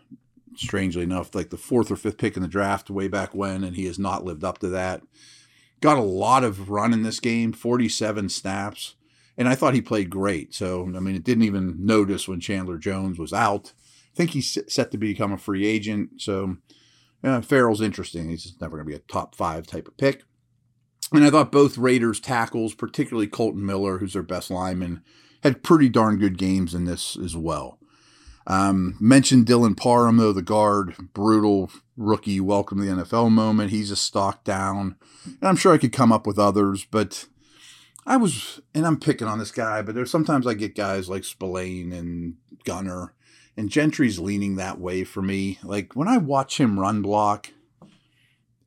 strangely 0.56 1.04
enough, 1.04 1.34
like 1.34 1.50
the 1.50 1.58
fourth 1.58 1.92
or 1.92 1.96
fifth 1.96 2.18
pick 2.18 2.36
in 2.36 2.42
the 2.42 2.48
draft 2.48 2.90
way 2.90 3.08
back 3.08 3.34
when, 3.34 3.64
and 3.64 3.76
he 3.76 3.86
has 3.86 3.98
not 3.98 4.26
lived 4.26 4.44
up 4.44 4.60
to 4.60 4.68
that. 4.70 5.02
Got 5.80 5.98
a 5.98 6.02
lot 6.02 6.44
of 6.44 6.70
run 6.70 6.94
in 6.94 7.04
this 7.04 7.20
game, 7.20 7.54
47 7.54 8.30
snaps 8.30 8.96
and 9.38 9.48
I 9.50 9.56
thought 9.56 9.74
he 9.74 9.82
played 9.82 10.10
great. 10.10 10.54
So 10.54 10.84
I 10.96 11.00
mean, 11.00 11.16
it 11.16 11.24
didn't 11.24 11.46
even 11.46 11.84
notice 11.84 12.28
when 12.28 12.40
Chandler 12.40 12.78
Jones 12.78 13.18
was 13.18 13.34
out. 13.34 13.74
I 14.14 14.16
think 14.16 14.32
he's 14.32 14.58
set 14.68 14.92
to 14.92 14.98
become 14.98 15.32
a 15.32 15.38
free 15.38 15.66
agent. 15.66 16.22
So 16.22 16.58
yeah, 17.24 17.42
Ferrell's 17.42 17.82
interesting. 17.82 18.30
He's 18.30 18.44
just 18.44 18.62
never 18.62 18.78
going 18.78 18.86
to 18.86 18.92
be 18.92 18.96
a 18.96 19.12
top 19.12 19.36
five 19.36 19.68
type 19.68 19.88
of 19.88 19.98
pick. 19.98 20.24
And 21.14 21.24
I 21.24 21.30
thought 21.30 21.52
both 21.52 21.78
Raiders 21.78 22.20
tackles, 22.20 22.74
particularly 22.74 23.28
Kolton 23.28 23.66
Miller, 23.66 23.98
who's 23.98 24.14
their 24.14 24.24
best 24.24 24.50
lineman, 24.50 25.04
had 25.44 25.64
pretty 25.64 25.90
darn 25.90 26.18
good 26.18 26.38
games 26.38 26.74
in 26.74 26.86
this 26.86 27.18
as 27.18 27.36
well. 27.36 27.80
Um, 28.48 28.98
mentioned 29.00 29.46
Dylan 29.46 29.78
Parham, 29.78 30.18
though, 30.18 30.34
the 30.34 30.42
guard, 30.42 30.96
brutal 31.14 31.70
rookie, 31.96 32.40
welcome 32.40 32.80
to 32.80 32.86
the 32.86 33.04
NFL 33.04 33.30
moment. 33.32 33.72
He's 33.72 33.92
a 33.92 33.96
stock 33.96 34.44
down. 34.44 34.96
And 35.26 35.44
I'm 35.44 35.56
sure 35.56 35.74
I 35.74 35.78
could 35.78 35.94
come 35.94 36.12
up 36.12 36.26
with 36.26 36.40
others, 36.40 36.86
but 36.86 37.28
I 38.06 38.18
was, 38.18 38.60
and 38.74 38.88
I'm 38.88 39.00
picking 39.00 39.28
on 39.28 39.38
this 39.38 39.52
guy, 39.52 39.82
but 39.82 39.94
there's 39.94 40.10
sometimes 40.10 40.48
I 40.48 40.56
get 40.56 40.76
guys 40.76 41.08
like 41.08 41.24
Spillane 41.24 41.92
and 41.92 42.36
Gunner, 42.66 43.14
and 43.58 43.70
Gentry's 43.70 44.20
leaning 44.20 44.56
that 44.56 44.80
way 44.80 45.04
for 45.04 45.22
me. 45.22 45.60
Like 45.64 45.96
when 45.96 46.08
I 46.08 46.18
watch 46.18 46.60
him 46.60 46.80
run 46.80 47.02
block, 47.02 47.52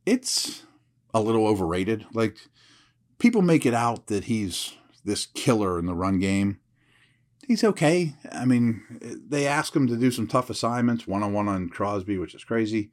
it's 0.05 0.63
a 1.13 1.21
little 1.21 1.47
overrated. 1.47 2.05
Like 2.13 2.37
people 3.17 3.41
make 3.41 3.65
it 3.65 3.73
out 3.73 4.07
that 4.07 4.25
he's 4.25 4.75
this 5.03 5.25
killer 5.27 5.79
in 5.79 5.85
the 5.85 5.93
run 5.93 6.19
game. 6.19 6.59
He's 7.47 7.63
okay. 7.63 8.15
I 8.31 8.45
mean, 8.45 9.19
they 9.27 9.45
ask 9.45 9.75
him 9.75 9.87
to 9.87 9.95
do 9.95 10.09
some 10.09 10.27
tough 10.27 10.49
assignments, 10.49 11.05
one 11.05 11.21
on 11.21 11.31
one 11.31 11.47
on 11.47 11.69
Crosby, 11.69 12.17
which 12.17 12.33
is 12.33 12.43
crazy. 12.43 12.89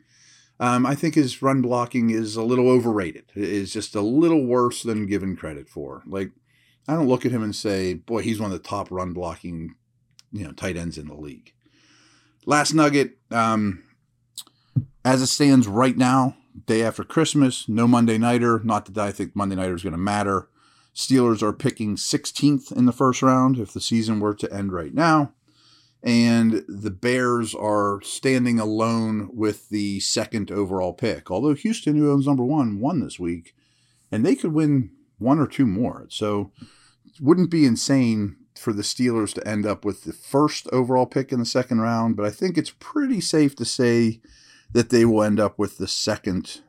Um, 0.60 0.84
I 0.84 0.94
think 0.94 1.14
his 1.14 1.40
run 1.40 1.62
blocking 1.62 2.10
is 2.10 2.36
a 2.36 2.42
little 2.42 2.68
overrated. 2.68 3.24
It 3.34 3.44
is 3.44 3.72
just 3.72 3.94
a 3.94 4.02
little 4.02 4.44
worse 4.44 4.82
than 4.82 5.06
given 5.06 5.36
credit 5.36 5.68
for. 5.68 6.02
Like, 6.06 6.32
I 6.86 6.94
don't 6.94 7.08
look 7.08 7.24
at 7.24 7.32
him 7.32 7.42
and 7.42 7.56
say, 7.56 7.94
boy, 7.94 8.20
he's 8.22 8.38
one 8.38 8.52
of 8.52 8.62
the 8.62 8.68
top 8.68 8.90
run 8.90 9.12
blocking, 9.14 9.74
you 10.30 10.44
know, 10.44 10.52
tight 10.52 10.76
ends 10.76 10.98
in 10.98 11.08
the 11.08 11.14
league. 11.14 11.54
Last 12.44 12.74
nugget, 12.74 13.18
um, 13.30 13.84
as 15.04 15.22
it 15.22 15.28
stands 15.28 15.68
right 15.68 15.96
now, 15.96 16.36
day 16.66 16.82
after 16.82 17.04
Christmas, 17.04 17.68
no 17.68 17.86
Monday 17.86 18.18
Nighter. 18.18 18.60
Not 18.64 18.86
that 18.86 18.98
I 18.98 19.12
think 19.12 19.36
Monday 19.36 19.54
Nighter 19.54 19.74
is 19.74 19.84
going 19.84 19.92
to 19.92 19.98
matter. 19.98 20.48
Steelers 20.94 21.42
are 21.42 21.52
picking 21.52 21.96
16th 21.96 22.72
in 22.72 22.86
the 22.86 22.92
first 22.92 23.22
round 23.22 23.58
if 23.58 23.72
the 23.72 23.80
season 23.80 24.18
were 24.18 24.34
to 24.34 24.52
end 24.52 24.72
right 24.72 24.92
now. 24.92 25.32
And 26.02 26.64
the 26.66 26.90
Bears 26.90 27.54
are 27.54 28.00
standing 28.02 28.58
alone 28.58 29.30
with 29.32 29.68
the 29.68 30.00
second 30.00 30.50
overall 30.50 30.92
pick. 30.92 31.30
Although 31.30 31.54
Houston, 31.54 31.96
who 31.96 32.10
owns 32.10 32.26
number 32.26 32.44
one, 32.44 32.80
won 32.80 33.00
this 33.00 33.20
week, 33.20 33.54
and 34.10 34.26
they 34.26 34.34
could 34.34 34.52
win 34.52 34.90
one 35.18 35.38
or 35.38 35.46
two 35.46 35.64
more. 35.64 36.06
So 36.08 36.50
wouldn't 37.20 37.50
be 37.50 37.64
insane 37.64 38.36
for 38.62 38.72
the 38.72 38.82
Steelers 38.82 39.34
to 39.34 39.46
end 39.46 39.66
up 39.66 39.84
with 39.84 40.04
the 40.04 40.12
first 40.12 40.68
overall 40.72 41.06
pick 41.06 41.32
in 41.32 41.38
the 41.38 41.44
second 41.44 41.80
round, 41.80 42.16
but 42.16 42.24
I 42.24 42.30
think 42.30 42.56
it's 42.56 42.72
pretty 42.78 43.20
safe 43.20 43.56
to 43.56 43.64
say 43.64 44.20
that 44.72 44.90
they 44.90 45.04
will 45.04 45.22
end 45.22 45.40
up 45.40 45.58
with 45.58 45.78
the 45.78 45.88
second 45.88 46.62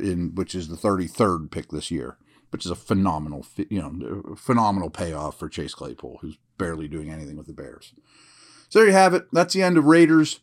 in 0.00 0.34
which 0.34 0.54
is 0.54 0.68
the 0.68 0.76
33rd 0.76 1.50
pick 1.50 1.70
this 1.70 1.90
year, 1.90 2.16
which 2.50 2.64
is 2.64 2.70
a 2.70 2.76
phenomenal, 2.76 3.46
you 3.68 3.80
know, 3.80 4.34
phenomenal 4.36 4.90
payoff 4.90 5.38
for 5.38 5.48
Chase 5.48 5.74
Claypool, 5.74 6.18
who's 6.22 6.38
barely 6.56 6.88
doing 6.88 7.10
anything 7.10 7.36
with 7.36 7.46
the 7.46 7.52
Bears. 7.52 7.92
So 8.68 8.78
there 8.78 8.88
you 8.88 8.94
have 8.94 9.12
it. 9.12 9.26
That's 9.32 9.52
the 9.52 9.62
end 9.62 9.76
of 9.76 9.84
Raiders. 9.84 10.40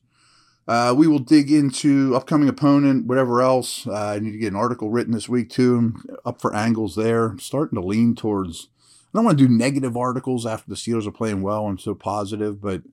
Uh, 0.68 0.94
we 0.96 1.08
will 1.08 1.20
dig 1.20 1.52
into 1.52 2.16
upcoming 2.16 2.48
opponent, 2.48 3.08
whatever 3.08 3.42
else. 3.42 3.88
Uh, 3.88 4.14
I 4.16 4.20
need 4.20 4.34
to 4.34 4.38
get 4.38 4.54
an 4.54 4.60
article 4.60 4.92
written 4.92 5.14
this 5.14 5.28
week 5.28 5.50
too. 5.50 5.78
I'm 5.78 6.18
up 6.26 6.40
for 6.40 6.56
angles 6.56 6.96
there. 6.96 7.26
I'm 7.26 7.40
starting 7.40 7.82
to 7.82 7.86
lean 7.86 8.14
towards. 8.14 8.68
I 9.12 9.18
don't 9.18 9.26
want 9.26 9.40
to 9.40 9.48
do 9.48 9.54
negative 9.54 9.98
articles 9.98 10.46
after 10.46 10.70
the 10.70 10.76
Steelers 10.76 11.08
are 11.08 11.12
playing 11.12 11.42
well 11.42 11.68
and 11.68 11.80
so 11.80 11.96
positive, 11.96 12.62
but 12.62 12.84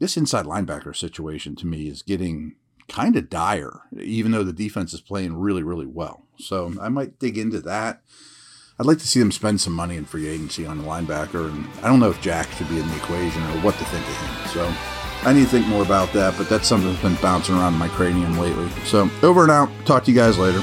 this 0.00 0.16
inside 0.16 0.46
linebacker 0.46 0.96
situation 0.96 1.54
to 1.56 1.66
me 1.66 1.86
is 1.86 2.02
getting 2.02 2.56
kind 2.88 3.16
of 3.16 3.30
dire, 3.30 3.82
even 3.98 4.32
though 4.32 4.42
the 4.42 4.52
defense 4.52 4.92
is 4.92 5.00
playing 5.00 5.36
really, 5.38 5.62
really 5.62 5.86
well. 5.86 6.26
So 6.38 6.74
I 6.80 6.88
might 6.88 7.18
dig 7.18 7.38
into 7.38 7.60
that. 7.60 8.02
I'd 8.78 8.86
like 8.86 8.98
to 8.98 9.06
see 9.06 9.20
them 9.20 9.30
spend 9.30 9.60
some 9.60 9.72
money 9.72 9.96
in 9.96 10.04
free 10.04 10.26
agency 10.26 10.66
on 10.66 10.78
the 10.78 10.84
linebacker, 10.84 11.48
and 11.48 11.66
I 11.82 11.88
don't 11.88 12.00
know 12.00 12.10
if 12.10 12.20
Jack 12.20 12.50
should 12.52 12.68
be 12.68 12.80
in 12.80 12.88
the 12.88 12.96
equation 12.96 13.42
or 13.42 13.60
what 13.60 13.76
to 13.78 13.84
think 13.84 14.04
of 14.04 14.16
him. 14.16 14.48
So 14.48 14.74
I 15.22 15.32
need 15.32 15.44
to 15.44 15.48
think 15.48 15.68
more 15.68 15.82
about 15.82 16.12
that, 16.14 16.36
but 16.36 16.48
that's 16.48 16.66
something 16.66 16.90
that's 16.90 17.02
been 17.02 17.14
bouncing 17.22 17.54
around 17.54 17.74
my 17.74 17.88
cranium 17.88 18.36
lately. 18.36 18.68
So 18.84 19.08
over 19.22 19.42
and 19.42 19.52
out. 19.52 19.70
Talk 19.86 20.04
to 20.04 20.10
you 20.10 20.16
guys 20.16 20.36
later. 20.36 20.60